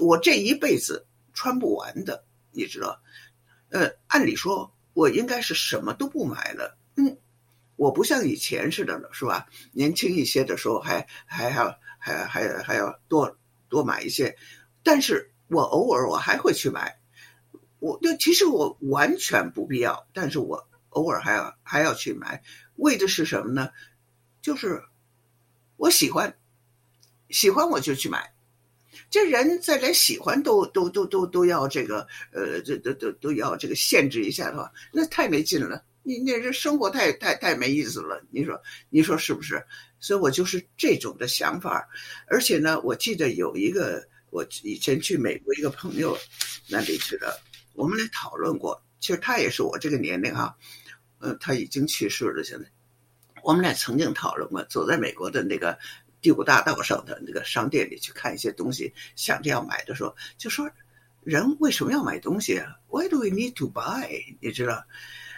[0.00, 2.96] 我这一辈子穿不完的，你知道？
[3.70, 6.78] 呃，按理说我应该是什么都不买了，
[7.76, 9.46] 我不像以前似的了，是吧？
[9.72, 13.36] 年轻一些的时候还还要还还还要多
[13.68, 14.36] 多买一些，
[14.82, 16.98] 但是我偶尔我还会去买。
[17.80, 22.42] 我就其实我完全不必要，但是我偶尔还要还要去买，
[22.76, 23.70] 为的是什么呢？
[24.40, 24.82] 就是
[25.76, 26.38] 我喜欢，
[27.28, 28.32] 喜欢我就去买。
[29.10, 35.84] 这人在连喜欢都都都都都要这个呃，这都都都要这个限制一下的话，那太没劲了。
[36.04, 38.22] 你那这生活太太太没意思了。
[38.30, 39.64] 你说你说是不是？
[39.98, 41.88] 所以我就是这种的想法。
[42.28, 46.16] 而且呢，我记得有一个我以前去美国一个朋友
[46.68, 47.42] 那里去了。
[47.72, 50.56] 我们来讨论过，其实他也是我这个年龄哈，
[51.18, 52.44] 呃，他已经去世了。
[52.44, 52.70] 现在，
[53.42, 55.76] 我们俩曾经讨论过，走在美国的那个
[56.20, 60.70] 第五大道上的那个商店里去看一些东西，想着要买的时候，就说
[61.22, 64.36] 人为什么要买东西啊？Why do we need to buy？
[64.40, 64.84] 你知道？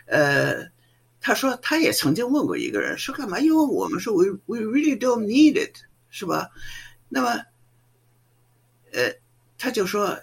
[0.07, 0.69] 呃，
[1.21, 3.39] 他说他也曾经问过一个人，说干嘛？
[3.39, 5.77] 因为我们说 we we really don't need it，
[6.11, 6.51] 是吧？
[7.09, 7.29] 那么，
[8.93, 9.13] 呃，
[9.59, 10.19] 他就说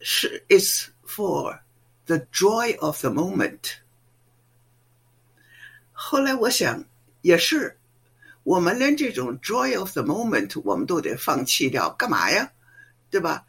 [0.00, 0.86] 是 it's。
[1.12, 1.58] For
[2.06, 3.72] the joy of the moment。
[5.90, 6.84] 后来我想，
[7.20, 7.76] 也是，
[8.44, 12.48] 我们连这种 joy of the moment 我们都得放弃掉，干嘛呀？
[13.10, 13.44] 对吧？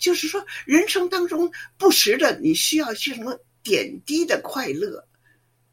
[0.00, 1.48] 就是说，人生当中
[1.78, 5.04] 不时的你需要些什么点滴的快乐，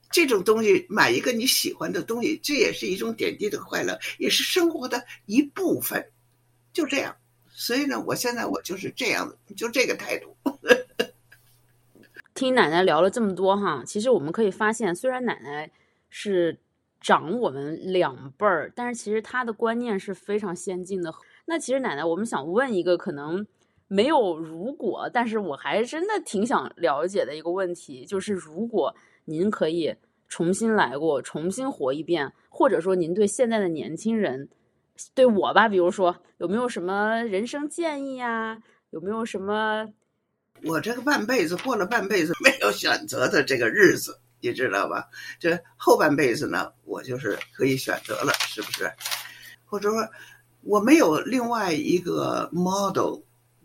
[0.09, 6.03] 这种东西，买一个你喜欢的东西，这也是一种点滴的快乐，也是生活的一部分。
[6.73, 7.15] 就这样，
[7.49, 10.35] 所以呢，我现在我就是这样的，就这个态度。
[12.33, 15.69] 听奶奶聊了这么多哈，其实我们可以发现，虽然奶奶
[16.09, 16.57] 是
[17.01, 21.13] 长我们两辈儿，但是其实她的观念是非常先进的。
[21.45, 23.45] 那其实奶奶，我们想问一个可能
[23.93, 29.93] 没有如果，但是我还真的挺想了解的一个问题，就是如果您可以
[30.29, 34.47] 重新来过，重新活一遍，或者说您对现在的年轻人，
[35.13, 38.63] 对我吧，比如说有没有什么人生建议呀？
[38.91, 39.85] 有没有什么？
[40.63, 45.09] 我这个半辈子过了半辈子没有选择的这个日子，你知道吧？
[45.37, 48.89] 这后半辈子呢，我就是可以选择了，是不是？
[49.65, 50.07] 或者说，
[50.61, 53.19] 我没有另外一个 model，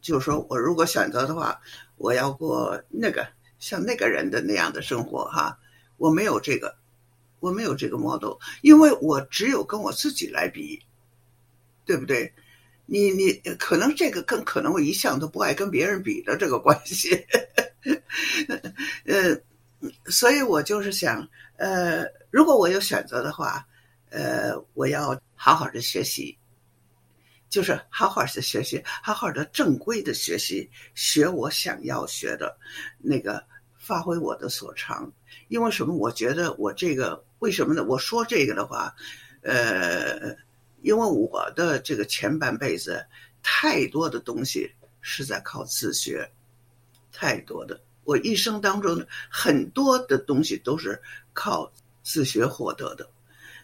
[0.06, 1.60] 就是说我如果选择的话，
[1.96, 3.26] 我要过那个
[3.58, 5.58] 像那个人的那样的生活哈，
[5.96, 6.76] 我没有这个，
[7.40, 10.80] 我没有这个 model，因为我只有跟我自己来比，
[11.84, 12.32] 对不对？
[12.86, 17.26] 你你可能这个跟可能我一向都不爱跟别人比的这个关系，
[19.06, 19.36] 呃，
[20.04, 23.66] 所以我就是想，呃，如果我有选择的话，
[24.10, 26.38] 呃，我要好好的学习，
[27.56, 32.54] 就是好好的学习，好好的正规的学习，学我想要学的，
[32.98, 33.42] 那个
[33.78, 35.10] 发挥我的所长。
[35.48, 35.94] 因为什么？
[35.94, 37.82] 我觉得我这个为什么呢？
[37.82, 38.94] 我说这个的话，
[39.40, 40.36] 呃。
[40.82, 43.06] 因为我的这个前半辈子，
[43.42, 46.30] 太多的东西是在靠自学，
[47.10, 51.00] 太多的，我一生当中很多的东西都是
[51.32, 51.72] 靠
[52.04, 53.08] 自学获得的，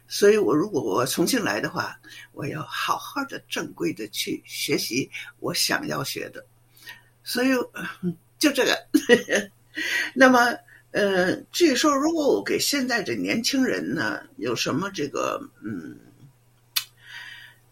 [0.09, 1.99] 所以我如果我重新来的话，
[2.33, 5.11] 我要好好的正规的去学习
[5.41, 6.45] 我想要学的，
[7.25, 7.49] 所以
[8.39, 8.89] 就这个。
[10.15, 10.55] 那么，
[10.91, 15.99] 呃，据说如果我给现在的年轻人呢，有什么这个，嗯。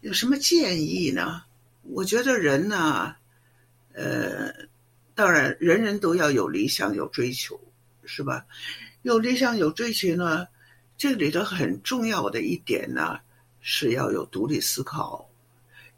[0.01, 1.43] 有什么建议呢？
[1.83, 3.15] 我觉得人呢，
[3.93, 4.51] 呃，
[5.13, 7.61] 当然人人都要有理想、有追求，
[8.03, 8.43] 是吧？
[9.03, 10.47] 有理想、有追求呢，
[11.01, 13.19] 这里头很重要的一点呢，
[13.59, 15.27] 是要有独立思考，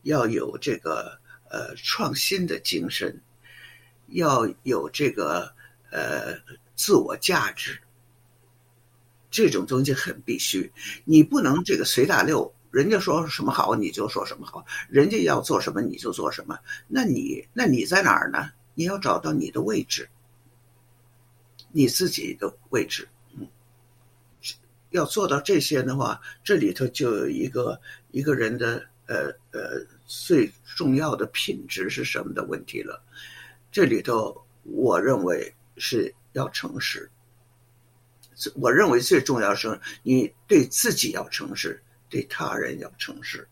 [0.03, 3.21] 要有这个呃创新的精神，
[4.07, 5.53] 要有这个
[5.91, 6.39] 呃
[6.73, 7.77] 自我价值。
[9.29, 10.71] 这种东西很必须，
[11.03, 18.49] 你不能这个随大流，人家说什么好你就说什么好，人家要做什么你就做什么，那你那你在哪儿呢？
[18.73, 20.09] 你要找到你的位置，
[21.73, 23.05] 你自己的位置，
[24.93, 27.79] 要做到这些的话，这里头就有一个
[28.11, 33.03] 一个人的呃呃最重要的品质是什么的问题了，
[33.71, 37.09] 这里头我认为是要诚实。
[38.55, 43.47] 我认为最重要是你对自己要诚实，对他人要诚实。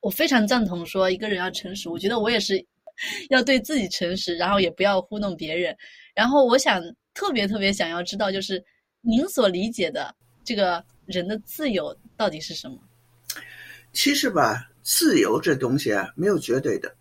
[0.00, 2.64] 我非常赞同说一个人要诚实，我觉得我也是
[3.30, 5.76] 要对自己诚实，然后也不要糊弄别人。
[6.14, 6.80] 然后我想
[7.12, 8.62] 特别特别想要知道，就是
[9.00, 12.78] 您所理解的这个人的自由到底是什么？
[13.92, 16.94] 其实吧，自由这东西啊，没有绝对的，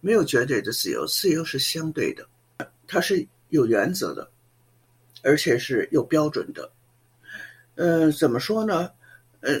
[0.00, 2.26] 没有绝对的自由，自由是相对的，
[2.86, 4.30] 它是有原则的。
[5.24, 6.70] 而且是有标准的，
[7.74, 8.88] 呃，怎么说呢？
[9.40, 9.52] 呃，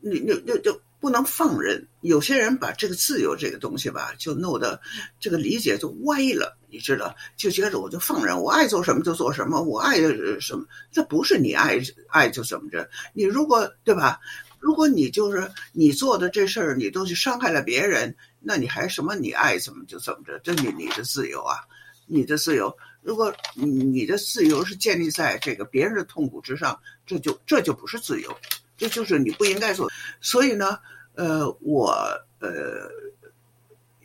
[0.00, 1.82] 你你你就不能放任。
[2.02, 4.78] 有些人把这个自由这个东西吧，就弄得
[5.18, 7.14] 这个理解就歪了，你知道？
[7.36, 10.00] 就觉得我就放任，我爱做什么就做什么，我爱
[10.40, 12.88] 什么，这不是你爱爱就怎么着？
[13.12, 14.18] 你如果对吧？
[14.58, 19.14] 如果你就是你做的这事儿，你都去伤害了别人，那你还什么？
[19.14, 20.38] 你爱怎么就怎么着？
[20.38, 21.58] 这你你的自由啊，
[22.06, 22.74] 你的自由。
[23.02, 28.34] 如果你的自由是建立在这个别人的痛苦之上，这就这就不是自由，
[28.78, 29.90] 这就是你不应该做。
[30.20, 30.78] 所以呢，
[31.16, 31.90] 呃，我
[32.38, 32.88] 呃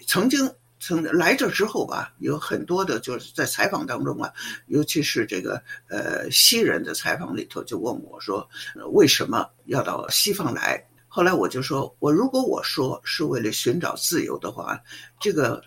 [0.07, 0.51] 曾经
[0.87, 4.31] 曾来这之后吧，有很多的就是在采访当中啊，
[4.67, 8.49] 尤其是这个呃西人的采访里头，就问我说，
[8.93, 10.81] 为什么要到西方来？
[11.09, 14.81] 后来我就说，我如果我说是为了寻找自由的话，
[15.19, 15.61] 这个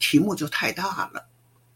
[0.00, 1.24] 题目就太大了。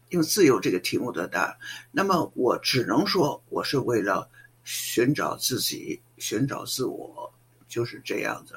[0.09, 1.57] 因为自由这个题目的大，
[1.93, 4.29] 那么我只能说，我是为了
[4.65, 7.31] 寻找自己，寻找自我，
[7.69, 8.55] 就是这样子。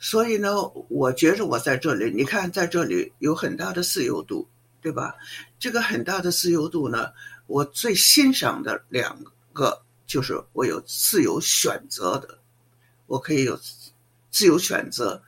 [0.00, 0.56] 所以呢，
[0.88, 4.48] 我觉着我在这里，你看，在这里有很大的自由度，
[4.80, 5.14] 对吧？
[5.58, 7.12] 这个很大的自由度呢，
[7.46, 9.16] 我最欣赏的两
[9.52, 12.38] 个就是我有自由选择的，
[13.06, 13.56] 我可以有
[14.32, 15.22] 自由选择，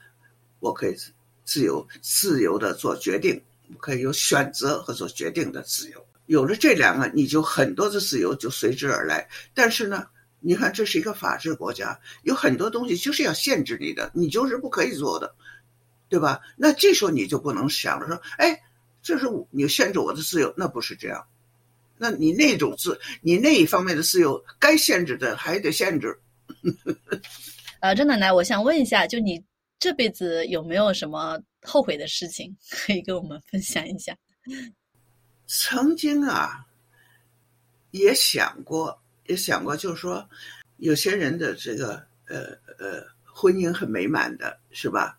[0.59, 0.97] 我可以
[1.45, 3.41] 自由自由的做决定。
[3.79, 9.27] 可以有选择和做决定的自由，有了这两个，你就很多的自由就随之而来。
[9.55, 10.07] 但是呢，
[10.43, 15.35] 你看这是一个法治国家，有很多东西就是要限制你的，你就是不可以做的，
[16.09, 16.41] 对吧？
[16.57, 18.61] 那这时候你就不能想着说，哎，
[19.03, 21.27] 这是你限制我的自由，那不是这样。
[21.97, 26.19] 那你那种自，你那一方面的自由，该限制的还得限制。
[27.81, 29.43] 呃，张奶奶，我想问一下，就你
[29.79, 31.41] 这辈子有没有什么？
[31.65, 34.17] 后悔的事情 可以跟我们分享一下。
[35.47, 36.67] 曾经啊，
[37.93, 40.29] 也想过，也想过，就是说，
[40.79, 45.19] 有些人的这个呃呃婚姻很美满的，是吧？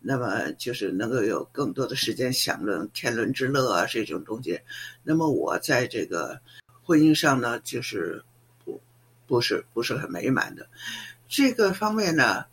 [0.00, 4.60] 那么就是能够有更多的时间享乐天伦之乐啊这种东西。
[5.02, 6.40] 那么我在这个
[6.82, 8.22] 婚姻上呢，就是
[8.64, 8.80] 不
[9.26, 10.68] 不是不是很美满的。
[11.28, 12.44] 这个方面呢，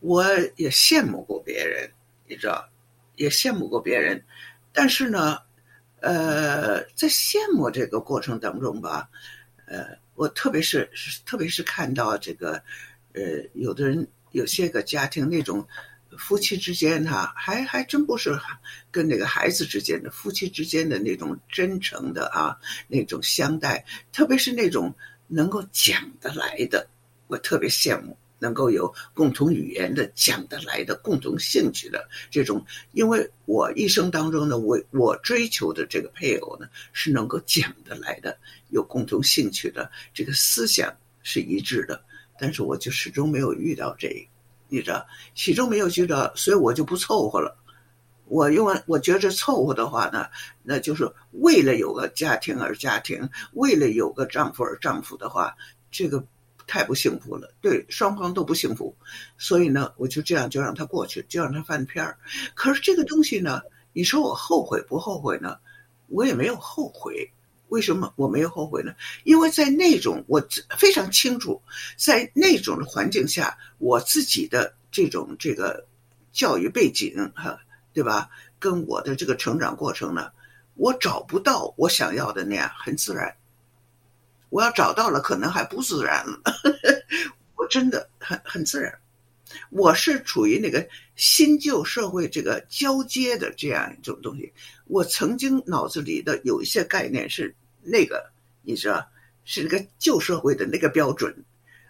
[0.00, 0.24] 我
[0.56, 1.90] 也羡慕过别人，
[2.26, 2.68] 你知道。
[3.16, 4.24] 也羡慕过别人，
[4.72, 5.36] 但是呢，
[6.00, 9.10] 呃，在羡慕这个过程当中吧，
[9.66, 9.88] 呃，
[10.20, 10.86] 我特别是
[11.24, 12.62] 特别是看到这个，
[13.14, 13.22] 呃，
[13.54, 15.66] 有的人有些个家庭那种
[16.18, 18.38] 夫妻之间哈，还还真不是
[18.90, 22.54] 跟那个孩子之间的夫妻之间的那种真诚的啊，
[22.86, 24.94] 那种相待，特别是那种
[25.26, 26.86] 能够讲得来的，
[27.26, 28.14] 我特别羡慕。
[28.40, 38.36] 能够有共同语言的、讲得来的、共同兴趣的这种，因为我一生当中呢，我我追求的这个配偶呢，是能够讲得来的、
[38.70, 42.02] 有共同兴趣的，这个思想是一致的。
[42.38, 44.08] 但是我就始终没有遇到这，
[44.68, 47.54] 你知道，始终没有遇到，所以我就不凑合了。
[48.24, 50.26] 我因为我觉着凑合的话呢，
[50.62, 55.54] 那就是为了有个家庭而家庭，为了有个丈夫而丈夫的话，
[55.90, 56.24] 这个。
[56.70, 58.94] 太不幸福了，对双方都不幸福，
[59.36, 62.16] 所以呢，我就这样就让他过去，就让他翻篇儿。
[62.54, 63.60] 可是这个东西呢，
[63.92, 65.58] 你说我后悔不后悔呢？
[66.06, 67.28] 我也没有后悔。
[67.70, 68.94] 为什么我没有后悔呢？
[69.24, 70.40] 因为在那种我
[70.78, 71.60] 非常清楚，
[71.96, 75.84] 在那种的环境下，我自己的这种这个
[76.32, 77.58] 教育背景哈，
[77.92, 78.30] 对吧？
[78.60, 80.30] 跟我的这个成长过程呢，
[80.74, 83.34] 我找不到我想要的那样很自然。
[84.50, 86.40] 我要找到了，可能还不自然了。
[87.56, 88.92] 我真的很很自然。
[89.70, 90.86] 我是处于那个
[91.16, 94.52] 新旧社会这个交接的这样一种东西。
[94.86, 98.30] 我曾经脑子里的有一些概念是那个，
[98.62, 99.04] 你知道，
[99.44, 101.34] 是那个旧社会的那个标准，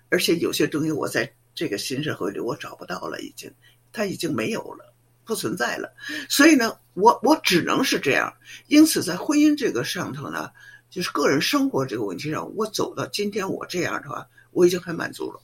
[0.08, 3.52] 而且有些东西我在这个新社会里我找不到了，已经，
[3.92, 4.94] 它已经没有了，
[5.24, 5.92] 不存在了。
[6.28, 8.34] 所以呢，我我只能是这样。
[8.68, 10.50] 因此，在婚姻这个上头呢，
[10.90, 15.40] 就是个人生活这个问题上，我走到今天我这样的话，我已经很满足了，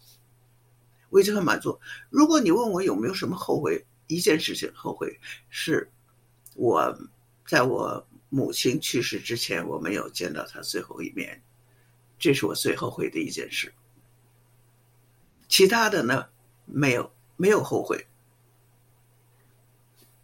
[1.08, 1.80] 我已经很满足。
[2.10, 5.18] 如果你问我有没有什么后悔，一件事情后悔
[5.48, 5.88] 是，
[6.56, 6.98] 我
[7.46, 11.40] 在我母亲去世之前，我没有见到她最后一面，
[12.18, 13.72] 这是我最后悔的一件事。
[15.48, 16.26] 其他的呢，
[16.64, 18.06] 没有没有后悔。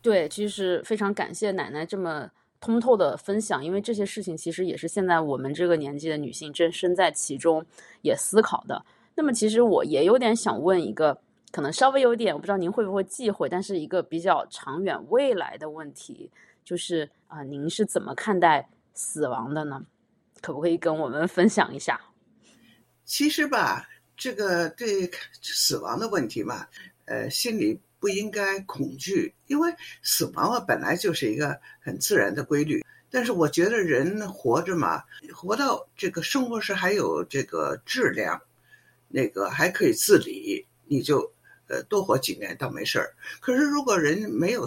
[0.00, 2.28] 对，其实非常感谢奶奶这么
[2.62, 7.62] 通透的分享，因为这些事情其实也是现在我们这个年纪的女性正身在其中
[8.00, 8.82] 也思考的。
[9.14, 16.30] 那么，其实我也有点想问一个，可能稍微有点，我不知道您会不会忌讳，但是一个比较长远未来的问题，
[16.64, 19.84] 就是啊，您是怎么看待死亡的呢？
[20.40, 22.00] 可不可以跟我们分享一下？
[23.04, 23.88] 其实吧。
[24.14, 25.10] 这个对
[25.40, 26.64] 死亡的问题嘛，
[27.06, 29.72] 呃，心里不应该恐惧，因为
[30.02, 32.84] 死亡啊本来就是一个很自然的规律。
[33.08, 38.42] 但是我觉得人活着嘛，活到这个生活是还有这个质量，
[39.06, 41.32] 那个还可以自理，你就
[41.68, 43.14] 呃多活几年倒没事儿。
[43.38, 44.66] 可是如果人没有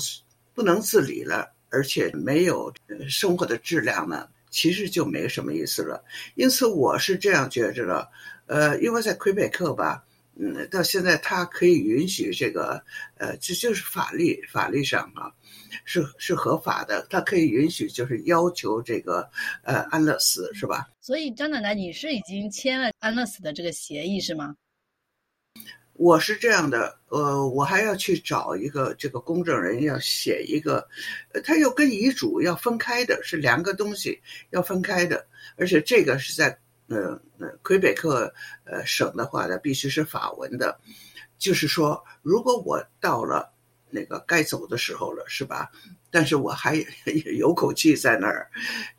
[0.53, 2.73] 不能自理了，而且没有
[3.09, 6.01] 生活的质量呢，其实就没什么意思了。
[6.35, 8.09] 因此我是这样觉着的。
[8.45, 10.05] 呃，因为在魁北克吧，
[10.37, 12.83] 嗯，到现在他可以允许这个，
[13.17, 15.31] 呃，这就是法律法律上啊，
[15.85, 19.29] 是是合法的，他可以允许就是要求这个，
[19.63, 20.89] 呃，安乐死是吧？
[20.99, 24.57] 所以张奶奶，你是已经签了安乐死的这个协议是吗？
[25.93, 30.85] 我是这样的，呃，我还要去找一个这个公证人，要写一个，
[31.31, 35.25] 呃，他又跟遗嘱要分开的，是两个东西要分开的，
[35.55, 36.59] 而且这个是在。
[36.87, 37.19] 呃，
[37.63, 38.31] 魁北克
[38.63, 40.79] 呃省的话呢，必须是法文的，
[41.39, 43.51] 就是说，如果我到了
[43.89, 45.71] 那个该走的时候了，是吧？
[46.11, 46.75] 但是我还
[47.37, 48.47] 有口气在那儿，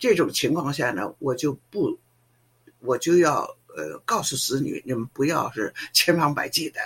[0.01, 1.97] 这种情况下呢，我就不，
[2.81, 6.81] 我就要呃告诉子女，你们不要是 千方百计的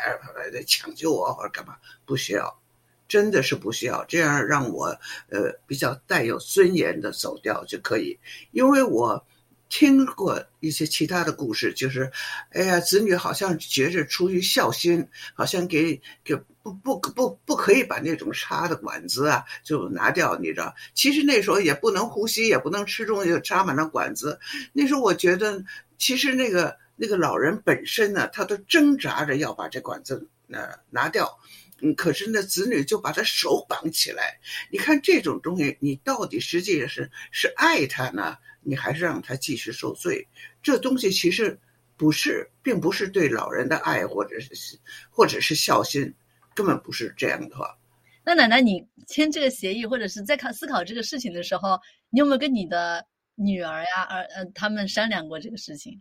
[0.53, 2.61] 来抢救我或者干嘛，不需要，
[3.09, 4.87] 真的是不需要，这样让我
[5.31, 8.19] 呃比较带有尊严的走掉就可以，
[8.51, 9.25] 因为我。
[9.71, 12.11] 听过一些其他的故事，就是，
[12.51, 20.75] 哎呀，子女好像觉着出于孝心，好像给给不不不不可以把那种插的管子啊就拿掉，你知道？
[20.93, 24.39] 其实那时候也不能呼吸，也不能吃东西，插满了管子。
[24.73, 25.65] 那时候我觉得，
[25.97, 31.39] 其实那个那个老人本身呢，他都挣扎着要把这管子呃拿掉，
[31.81, 34.41] 嗯，可是那子女就把他手绑起来。
[34.69, 38.37] 你看这种东西，你到底实际是是爱他呢？
[38.63, 40.27] 你还是让他继续受罪，
[40.63, 41.59] 这东西其实
[41.97, 44.79] 不是，并不是对老人的爱，或者是
[45.11, 46.15] 或者是孝心，
[46.55, 47.77] 根本不是这样的话。
[48.25, 51.81] 那奶奶，你签这个协议，或者是在考思考这个事情的时候，
[52.11, 53.05] 你有没有跟你的
[53.35, 56.01] 女儿呀、儿呃他们商量过这个事情？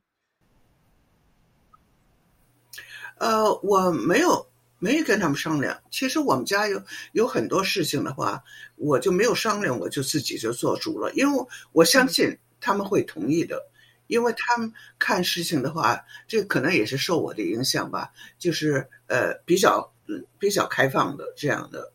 [3.18, 4.48] 呃，我没有。
[4.82, 5.78] 没有跟他们商量。
[5.92, 6.82] 其实我们家有
[7.12, 8.42] 有很多事情的话，
[8.78, 11.12] 我就没有商量，我就自己就做主了。
[11.16, 13.68] 因为我相信他们会同意的，
[14.08, 19.94] 因为他们看事情的话，这可能也是受我的影响吧，就是呃比较
[20.38, 21.92] 比较开放的这样的，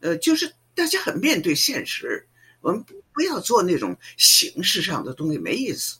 [0.00, 2.26] 呃，就是大家很面对现实，
[2.60, 5.98] 我们不不要做那种形式上的东西，没意思。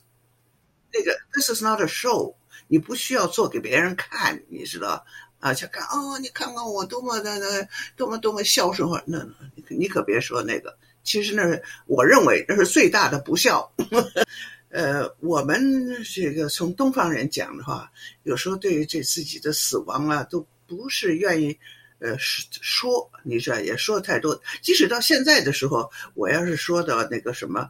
[0.93, 2.35] 那个 This is not a show，
[2.67, 5.05] 你不需要做给别人看，你知道。
[5.41, 13.71] 啊，去看哦，你看看我多么的那多么多么孝顺，那你你可别说那个，其实那是我认为那是最大的不孝。
[14.69, 17.91] 呃，我们这个从东方人讲的话，
[18.23, 21.57] 有时候对于这自己的死亡啊，都不是愿意。
[22.01, 24.41] 呃，说你这也说太多。
[24.59, 27.69] 即使到现在的时候，我要是说到那个什么，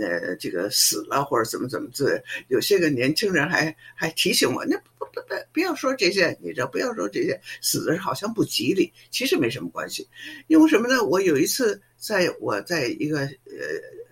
[0.00, 8.92] 呃，这个死了或者怎么怎么着，有些个年轻人还还提醒我，那不不不，不要说这些，你这不要说这些，死的好像不吉利。
[9.10, 10.08] 其实没什么关系，
[10.46, 11.02] 因为什么呢？
[11.02, 13.28] 我有一次在我在一个呃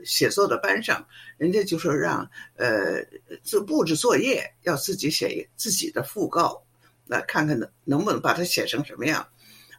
[0.05, 1.07] 写作的班上，
[1.39, 3.01] 人家就说让呃
[3.45, 6.61] 自布置作业，要自己写自己的讣告，
[7.07, 9.25] 来看看能能不能把它写成什么样。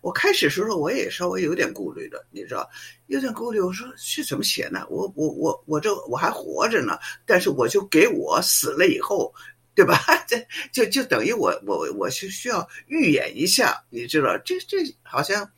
[0.04, 2.70] 我开始时候我也稍微有点顾虑的，你知道，
[3.08, 3.62] 有点顾虑。
[3.62, 4.86] 我说是怎么写呢？
[4.89, 9.34] 我我我我这我还活着呢，但是我就给我死了以后，
[9.74, 9.97] 对吧？
[10.28, 15.49] 这就就等于我我我是需要预演一下，你知道，这这好像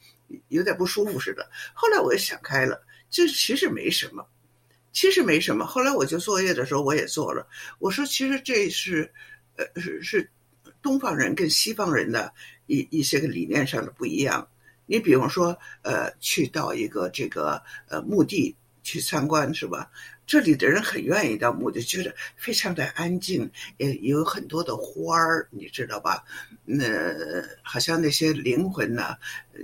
[0.50, 1.50] 有点不舒服似的。
[1.74, 2.80] 后来我也想开了，
[3.10, 4.24] 这其实没什么，
[4.94, 5.66] 其实没什么。
[5.66, 7.48] 后来我就作业的时候我也做了，
[7.80, 9.12] 我说其实这是，
[9.56, 10.30] 呃是是。
[10.82, 12.32] 东方人跟西方人的
[12.68, 14.48] 一一些个理念上的不一样。
[14.88, 19.90] 你比方说，呃，去到一个这个呃墓地去参观，是吧？
[20.28, 26.24] 这里的人很愿意到墓地，觉得非常的安静，也有很多的花儿，你知道吧？
[26.66, 26.88] 那
[27.62, 29.16] 好像那些灵魂呢，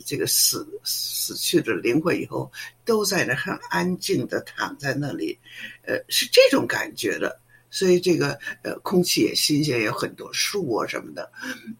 [0.05, 2.51] 这个死死去的灵魂以后，
[2.85, 5.37] 都在那很安静的躺在那里，
[5.83, 7.39] 呃，是这种感觉的。
[7.71, 11.31] 所以这个呃，空气也新鲜，有很多树啊什么的，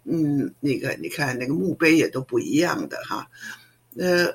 [0.06, 3.30] 嗯，那个你看那个墓碑也都不一样的哈。
[3.98, 4.34] 呃，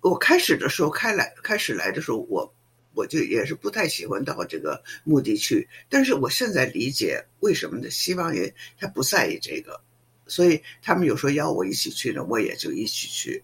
[0.00, 2.54] 我开始的时候开来开始来的时候，我
[2.94, 7.90] 我就也是不太喜欢到这个墓地去，但是我现在理解为什么呢？
[7.90, 9.80] 西方人他不在意这个，
[10.28, 13.42] 所以他们有时候邀我一起去呢，我也就一起去。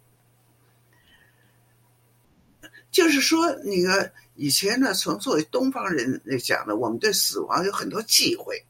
[2.94, 4.10] 就是说那个。
[4.36, 8.60] 以前呢，从作为东方人来讲呢，我们对死亡有很多忌讳。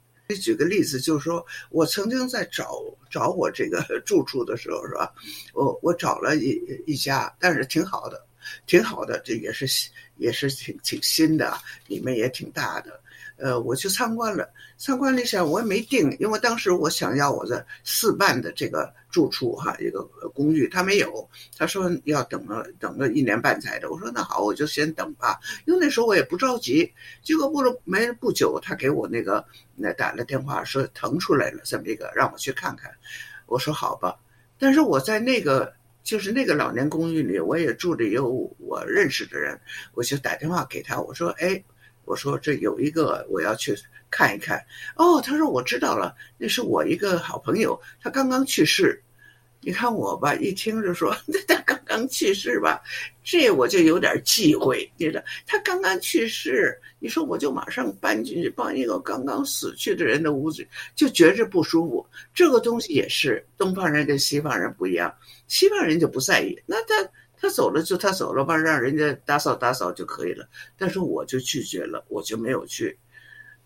[0.42, 5.10] 举个例子，就是说我曾经在找找我这个 住处的时候，是吧？
[5.54, 8.26] 我我找了一一家，但是挺好的，
[8.66, 9.66] 挺好的，这也是
[10.18, 11.56] 也是挺挺新的，
[11.86, 13.00] 里面也挺大的。
[13.36, 21.28] 呃，我去参观了，参观了一下，我也没定，因为当时我想要我的四办的这个住处哈，一个公寓，他没有，
[21.58, 26.88] 他说要等了等了一年半载的，我说那好，我就先等吧，因为那时候我也不着急。
[27.24, 32.88] 结果不了没不久，他给我那个那打了电话说腾出来了这么一个，让我去看看。
[33.46, 34.16] 我说好吧，
[34.60, 35.74] 但是我在那个
[36.04, 38.28] 就是那个老年公寓里，我也住着有
[38.58, 39.60] 我认识的人，
[39.94, 41.60] 我就打电话给他，我说哎。
[42.04, 43.74] 我说这有一个我要去
[44.10, 44.64] 看一看
[44.96, 49.00] 哦，他说我知道了，那是我一个好朋友，他刚刚去世。
[49.66, 51.16] 你看我吧，一听就说
[51.48, 52.82] 他刚刚去世吧，
[53.24, 54.86] 这我就有点忌讳。
[54.98, 62.06] 你说他刚刚去世，你说我就马上搬进去帮一个刚刚死去的人的屋子，就觉着不舒服。
[62.34, 65.10] 这个东西也是东方人跟西方人不一样，
[65.48, 67.10] 西方人就不在意，那他。
[67.36, 70.48] 他走了就他走了吧，让人家打扫打扫就可以了。
[70.78, 72.98] 但是我就拒绝了，我就没有去。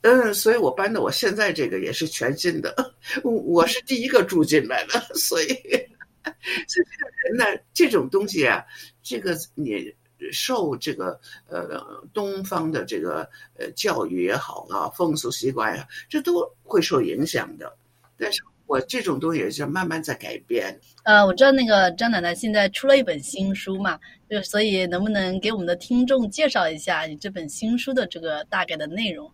[0.00, 7.44] 嗯，所以我搬的我现在这个也是全新的，我是第一个住进来的，所以，所以这个人呢，
[7.74, 8.64] 这种东西啊，
[9.02, 9.92] 这个你
[10.32, 17.76] 受这个呃东方的这个呃教育也好啊，风俗习惯呀，这都会受影响的。
[18.16, 18.42] 但是。
[18.68, 20.78] 我这种东西也是慢慢在改变。
[21.02, 23.98] 呃，我知道那个张奶奶现在出了一本新书嘛，
[24.28, 29.28] 就所以能不能给我们的听众介绍一下你这本新书的这个大概的内容？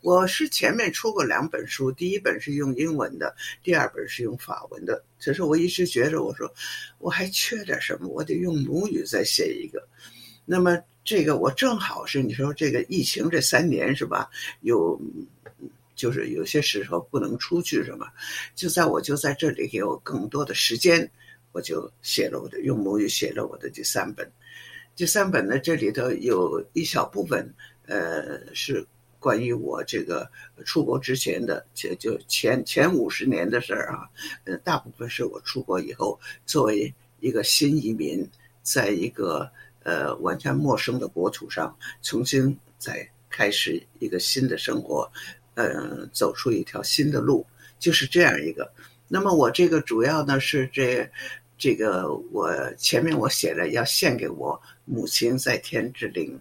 [0.00, 5.02] 我是前面出过两本书，第一本是用英文的，第二本是用法文的。
[5.18, 6.48] 其实我一直觉着，我说
[6.98, 9.82] 我还缺点什么，我得用母语再写一个。
[10.44, 14.30] 那么这个我正好是你说这个疫情这三年是吧？
[14.60, 14.98] 有。
[15.98, 18.06] 就是有些时候不能出去，什么，
[18.54, 21.10] 就在我就在这里给我更多的时间，
[21.50, 24.30] 我就写了我的用母语写了我的第三本，
[24.94, 27.52] 第三本呢这里头有一小部分，
[27.86, 28.86] 呃，是
[29.18, 30.30] 关于我这个
[30.64, 34.08] 出国之前的，就就前前五十年的事儿啊，
[34.44, 38.24] 呃，大部分是我出国以后作为一个新移民，
[38.62, 39.50] 在一个
[39.82, 45.10] 呃完全陌生的国土上重新再开始一个新的生活。
[45.58, 47.44] 嗯，走出一条新的路，
[47.80, 48.72] 就是这样一个。
[49.08, 51.10] 那么我这个主要呢是这，
[51.58, 56.40] 这个我前面我写了要献给我母亲在天之灵。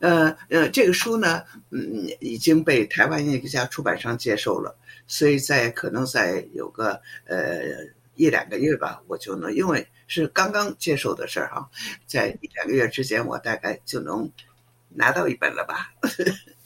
[0.00, 4.76] 呃呃，这个书呢，嗯，已经被台湾一家出版商接受了，
[5.06, 7.60] 所以在可能在有个呃
[8.16, 11.70] 一两个月吧，我就能，因为是刚刚接受的事儿哈，
[12.06, 14.28] 在一两个月之间，我大概就能
[14.88, 15.92] 拿到一本了吧。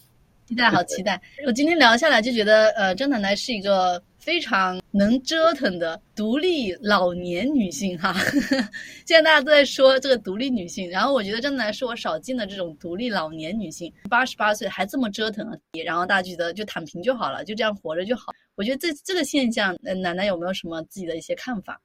[0.46, 1.20] 期待，好期待！
[1.46, 8.14] 我今天聊下来就觉得，呃，张奶奶是一个非常能折腾的独立老年女性哈。
[9.06, 15.56] 现在大家都在说这个独立女性，然后我觉得张奶奶是我少见的这种独立老年女性，八十八岁还这么折腾啊！
[15.82, 18.34] 然后大家觉得就躺平就好了，就这样活着就好。
[18.54, 21.80] 我觉得这这个现象，呃奶奶有没有什么自己的一些看法？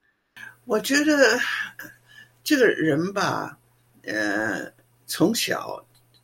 [0.66, 1.40] 我觉得
[2.44, 3.58] 这个人吧，
[4.04, 4.70] 呃，
[5.08, 5.82] 从小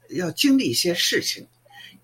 [0.09, 1.47] 要经历一些事情。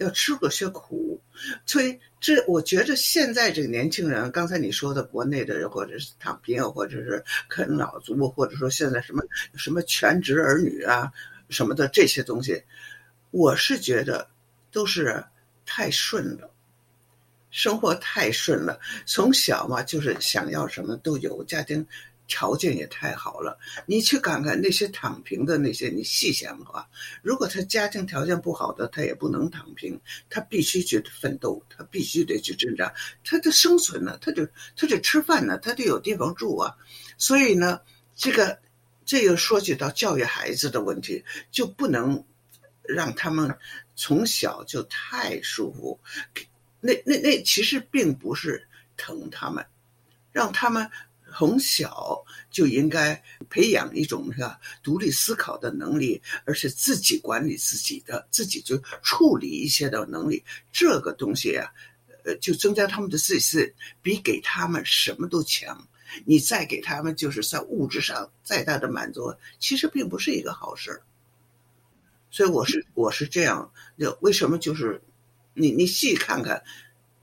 [0.02, 1.20] 要吃过些苦，
[1.66, 9.24] 所以这我觉得现在这个年轻人，刚才你说的国内的，或者是躺平，或者是啃老族，或者说现在什么
[9.56, 11.12] 什么全职儿女啊
[11.49, 12.62] 什么的这些东西，
[13.32, 14.28] 我是觉得
[14.72, 15.24] 都是
[15.66, 16.49] 太顺了，
[17.49, 18.80] 生活太顺了。
[19.06, 21.86] 从小嘛，就是想要什么都有，家庭
[22.32, 23.60] 条件也太好了。
[23.86, 26.88] 你去看看那些躺平的那些，你细想的话，
[27.22, 32.94] 如果他家庭条件不好的，他也不能躺平，他必须去奋斗，他必须得去挣扎，
[33.26, 36.74] 他的生存呢，他就他得吃饭呢，他得有地方住啊。
[37.18, 37.82] 所以呢，
[38.16, 38.58] 这个
[39.04, 42.24] 这又说起到教育孩子的问题，就不能
[42.82, 43.54] 让他们
[43.94, 46.00] 从小就太舒服。
[46.80, 48.66] 那那那其实并不是
[48.96, 49.66] 疼他们，
[50.32, 50.90] 让他们
[51.32, 60.44] 从小就应该培养一种是吧独立思考的能力，而且自己管理自己的，自己就处理一些的能力。
[60.72, 61.72] 这个东西啊，
[62.26, 65.88] 呃，就增加他们的自信，比给他们什么都强。
[66.26, 71.02] 你再给他们就是在物质上再大的满足，其实并不是一个好事儿。
[72.30, 75.02] 所以我是我是这样，就为什么就是。
[75.54, 76.64] 你你细看看，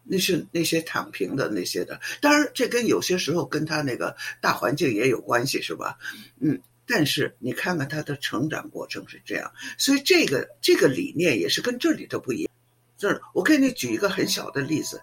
[0.09, 5.99] 那是那些躺平的那些的，当然这跟有些时候跟他那个大环境也有关系，是吧？
[6.41, 12.51] 嗯，但是你看看他的成长过程是这样，所以这个这个理念也是跟这里的不一样。
[12.97, 15.01] 这儿我给你举一个很小的例子，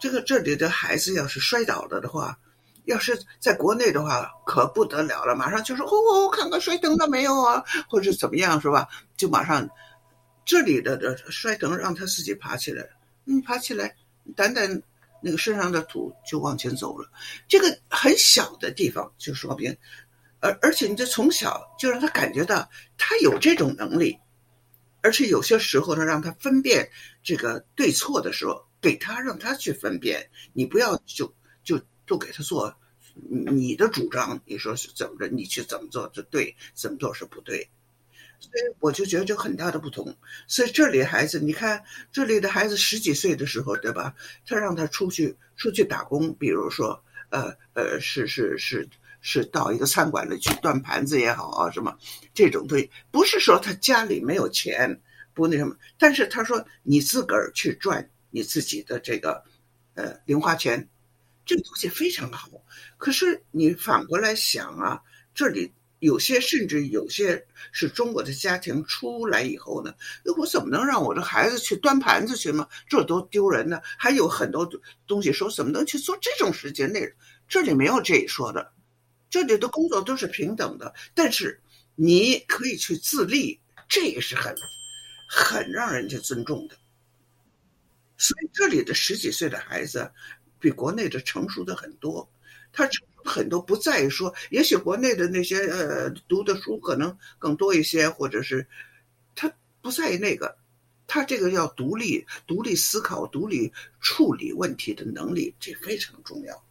[0.00, 2.38] 这个这里的孩子要是摔倒了的话，
[2.86, 8.88] 要是在国内的话可不得了了，马上就说哦，看看摔疼了没有啊，或者怎么样是吧？
[9.16, 9.68] 就马上。
[10.48, 12.88] 这里的的摔疼让他自己爬起来，
[13.24, 13.96] 你爬起来，
[14.34, 14.82] 掸掸
[15.22, 17.10] 那个身上的土就往前走了。
[17.48, 19.76] 这个很小的地方就说明，
[20.40, 22.68] 而而且你这从小就让他感觉到
[22.98, 24.18] 他有这种能力，
[25.02, 26.90] 而且有些时候呢，让他分辨
[27.22, 32.74] 这个对错的时候，给他让他去分辨，你不要就就都给他做
[33.30, 37.68] 你的主张，你说是怎么着，你去怎么做是对，怎么做是不对。
[38.38, 40.14] 所以我就觉得就很大的不同。
[40.46, 41.82] 所以这里孩子，你看
[42.12, 44.14] 这里的孩子十几岁的时候，对吧？
[44.46, 48.88] 他让他出去出去打工，比如说，呃呃，是是是
[49.20, 51.96] 是到一个餐馆里去端盘子也好啊，什么
[52.34, 55.00] 这种东西，不是说他家里没有钱，
[55.34, 59.42] 不那什么，但是他说你自个儿去赚你自己的这个
[59.94, 60.88] 呃零花钱，
[61.44, 62.48] 这个东西非常好。
[62.98, 65.02] 可是你反过来想啊，
[65.34, 65.72] 这里。
[65.98, 69.94] 有些甚至有些是中国的家庭出来以后呢，
[70.36, 72.68] 我怎么能让我的孩子去端盘子去吗？
[72.86, 73.80] 这多丢人呢！
[73.96, 74.70] 还有很多
[75.06, 76.92] 东西说怎么能去做这种事情？
[76.92, 77.00] 那
[77.48, 78.72] 这里没有这一说的，
[79.30, 81.62] 这里的工作都是平等的，但是
[81.94, 84.54] 你可以去自立，这也是很
[85.30, 86.76] 很让人家尊重的。
[88.18, 90.12] 所以这里的十几岁的孩子
[90.60, 92.30] 比国内的成熟的很多，
[92.70, 93.05] 他成。
[93.26, 98.66] 很多不在于说，也许国内的那些呃读的书可能更多一些，或者是
[99.34, 99.52] 他
[99.82, 100.56] 不在于那个，
[101.06, 106.64] 他这个要独立、独立思考、独立处理问题的能力，这非常重要。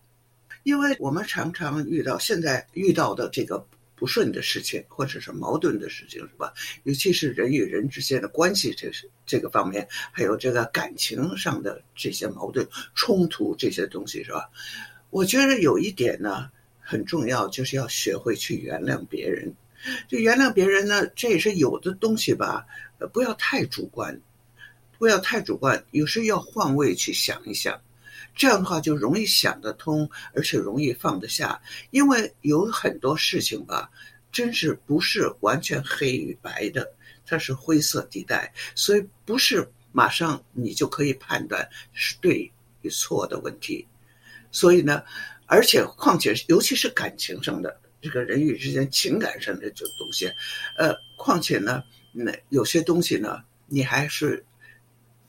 [0.63, 3.63] 因为我们常常遇到现在遇到的这个
[3.95, 6.51] 不顺的事情，或者是矛盾的事情，是吧？
[6.83, 14.49] 尤其是人与人之间的关系，这是这个方面，还有这个感情上的这些矛盾冲突这些东西，是吧？
[15.15, 16.49] 我觉得有一点呢
[16.81, 19.55] 很重要，就是要学会去原谅别人。
[20.09, 22.65] 就原谅别人呢，这也是有的东西吧，
[22.99, 24.19] 呃，不要太主观，
[24.97, 27.81] 不要太主观，有时要换位去想一想，
[28.35, 31.61] 这样的话就容易想得通，而且容易放得下。
[31.91, 33.89] 因为有很多事情吧，
[34.33, 36.91] 真是不是完全黑与白的，
[37.25, 42.51] 它是灰色地带，所以不是马上你就可以判断是对
[42.81, 43.87] 与错的问题。
[44.55, 45.03] 所以呢，
[45.47, 50.31] 而且况且，尤其是感情上的这个人与之间情感上的这东西，
[50.77, 51.83] 呃，况且呢，
[52.13, 54.45] 那有些东西呢，你还是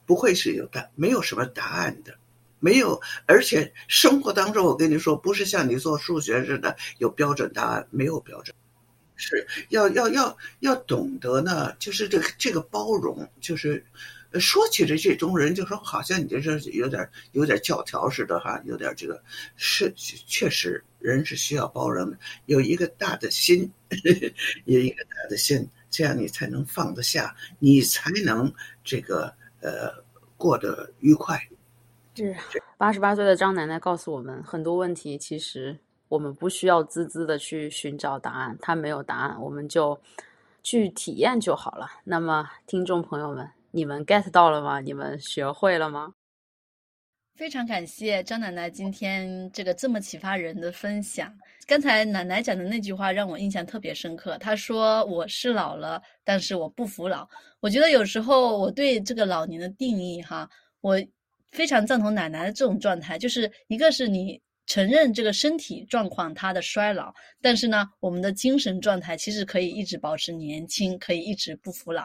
[0.07, 2.17] 不会是有答，没有什么答案的，
[2.61, 3.03] 没有。
[3.27, 8.55] 而且生活当中，我跟你说，不是像你做数学似的有标准答案，没有标准，
[9.17, 13.85] 是要要要要懂得呢，就是这个这个包容，就是。
[14.41, 19.23] 说起这这种人，就说好像你这是有点有点教条似的哈，有点这个
[19.57, 23.71] 是确实人是需要包容的，有一个大的心，
[24.65, 29.93] 有一个大的心，这样你才能放得下，你才能这个呃
[30.37, 31.41] 过得愉快。
[32.17, 32.35] 是
[32.79, 35.79] 八十八岁的张奶奶告诉我们，很多问题其实
[36.09, 40.01] 我们不需要孜孜的去寻找答案，它没有答案，我们就
[40.63, 41.91] 去体验就好了。
[42.05, 43.51] 那么，听众朋友们。
[43.77, 44.81] 你们 get 到了吗？
[44.81, 46.15] 你们学会了吗？
[47.35, 51.31] 非常感谢张奶奶今天这个这么启发人的分享。
[51.67, 54.39] 刚才奶奶讲的那句话让我印象特别深刻。
[54.39, 57.29] 她说：“我是老了，但是我不服老。”
[57.61, 60.49] 我觉得有时候我对这个老年的定义，哈，
[60.81, 60.99] 我
[61.53, 72.05] 非常赞同奶奶的这种状态，就是一个是你承认这个身体状况它的衰老，但是呢，我们的精神状态其实可以一直保持年轻，可以一直不服老。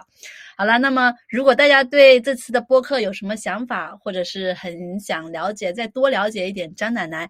[0.56, 7.28] 好了，那么如果大家对这次的播客有什么想法，或者是很想了解、再多了解一点张奶奶，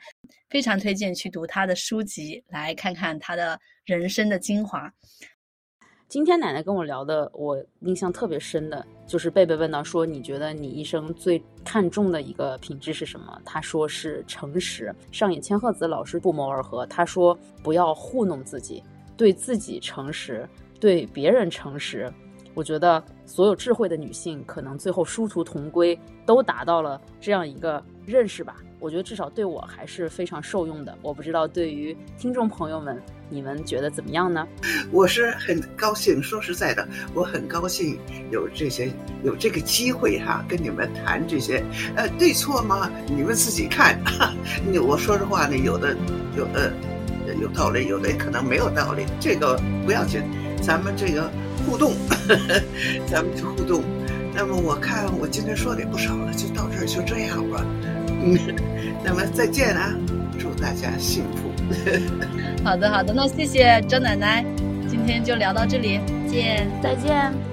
[0.49, 4.91] 非常推荐去读她的书籍，来看看她的人生的精华。
[6.11, 13.41] 今天奶奶跟我聊的，我印象特别深的就是贝贝问到说，你觉得你一生最看重的一个品质是什么？
[13.45, 14.93] 他说是诚实。
[15.09, 17.33] 上野千鹤子老师不谋而合，他说
[17.63, 18.83] 不要糊弄自己，
[19.15, 20.45] 对自己诚实，
[20.81, 22.11] 对别人诚实。
[22.53, 28.57] 我觉得所有智慧的女性，可能最后殊途同归，都达到了这样一个认识吧。
[28.79, 30.97] 我觉得至少对我还是非常受用的。
[31.03, 32.99] 我不知道对于听众朋友们，
[33.29, 34.47] 你们觉得怎么样呢？
[34.91, 37.99] 我是很高兴，说实在的，我很高兴
[38.31, 38.91] 有这些
[39.23, 41.63] 有这个机会哈，跟你们谈这些，
[41.95, 42.89] 呃，对错吗？
[43.07, 43.99] 你们自己看。
[44.83, 45.95] 我说实话呢，有的
[46.35, 46.73] 有的
[47.39, 50.23] 有道理，有的可能没有道理，这个不要紧，
[50.59, 51.29] 咱们这个
[51.67, 51.93] 互动，
[53.05, 53.83] 咱们就互动。
[54.33, 57.65] 那么我看我今天说的也不少了，就到这儿就这样吧。
[58.23, 58.37] 嗯，
[59.03, 59.93] 那么再见啊！
[60.39, 61.51] 祝大家幸福。
[62.63, 64.43] 好的，好的，那谢谢张奶奶，
[64.87, 67.50] 今天就聊到这里，见，再见。